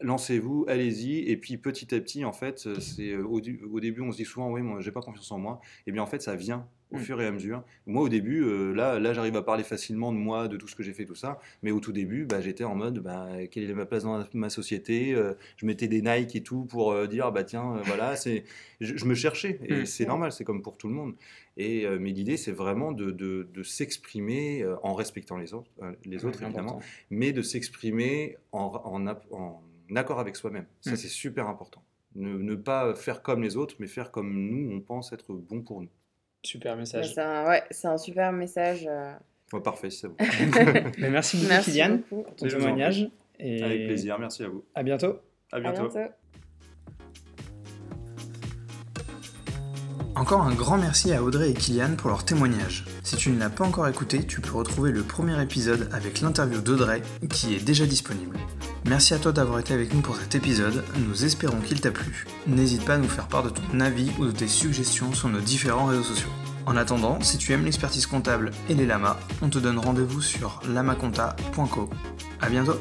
[0.00, 1.30] lancez-vous, allez-y.
[1.30, 4.50] Et puis petit à petit, en fait, c'est au, au, début, on se dit souvent,
[4.50, 5.60] oui, moi, j'ai pas confiance en moi.
[5.86, 7.00] Et bien en fait, ça vient au mm.
[7.00, 7.64] fur et à mesure.
[7.86, 10.76] Moi, au début, euh, là, là j'arrive à parler facilement de moi, de tout ce
[10.76, 11.38] que j'ai fait, tout ça.
[11.62, 14.50] Mais au tout début, bah, j'étais en mode, bah, quelle est ma place dans ma
[14.50, 18.44] société euh, Je mettais des Nike et tout pour euh, dire, bah tiens, voilà, c'est,
[18.80, 19.58] je, me cherchais.
[19.64, 19.86] Et mm.
[19.86, 21.14] c'est normal, c'est comme pour tout le monde.
[21.56, 25.70] Et mais l'idée, c'est vraiment de, de, s'exprimer en respectant les autres,
[26.06, 26.80] les autres évidemment,
[27.10, 29.62] mais de s'exprimer en, en, en,
[29.94, 30.64] accord avec soi-même.
[30.80, 30.96] Ça, mm.
[30.96, 31.82] c'est super important.
[32.14, 35.62] Ne, ne, pas faire comme les autres, mais faire comme nous, on pense être bon
[35.62, 35.90] pour nous.
[36.42, 37.14] Super message.
[37.14, 38.88] c'est un, ouais, un super message.
[38.88, 39.12] Euh.
[39.60, 40.16] parfait, c'est bon.
[40.98, 43.08] merci beaucoup, Kylian, pour ton témoignage.
[43.38, 43.62] Et...
[43.62, 44.64] Avec plaisir, merci à vous.
[44.74, 45.20] À bientôt.
[45.52, 45.90] À bientôt.
[50.14, 52.84] Encore un grand merci à Audrey et Kylian pour leur témoignage.
[53.02, 56.60] Si tu ne l'as pas encore écouté, tu peux retrouver le premier épisode avec l'interview
[56.60, 58.36] d'Audrey qui est déjà disponible.
[58.84, 62.26] Merci à toi d'avoir été avec nous pour cet épisode, nous espérons qu'il t'a plu.
[62.46, 65.40] N'hésite pas à nous faire part de ton avis ou de tes suggestions sur nos
[65.40, 66.30] différents réseaux sociaux.
[66.66, 70.60] En attendant, si tu aimes l'expertise comptable et les lamas, on te donne rendez-vous sur
[70.68, 71.90] lamaconta.co.
[72.40, 72.76] A bientôt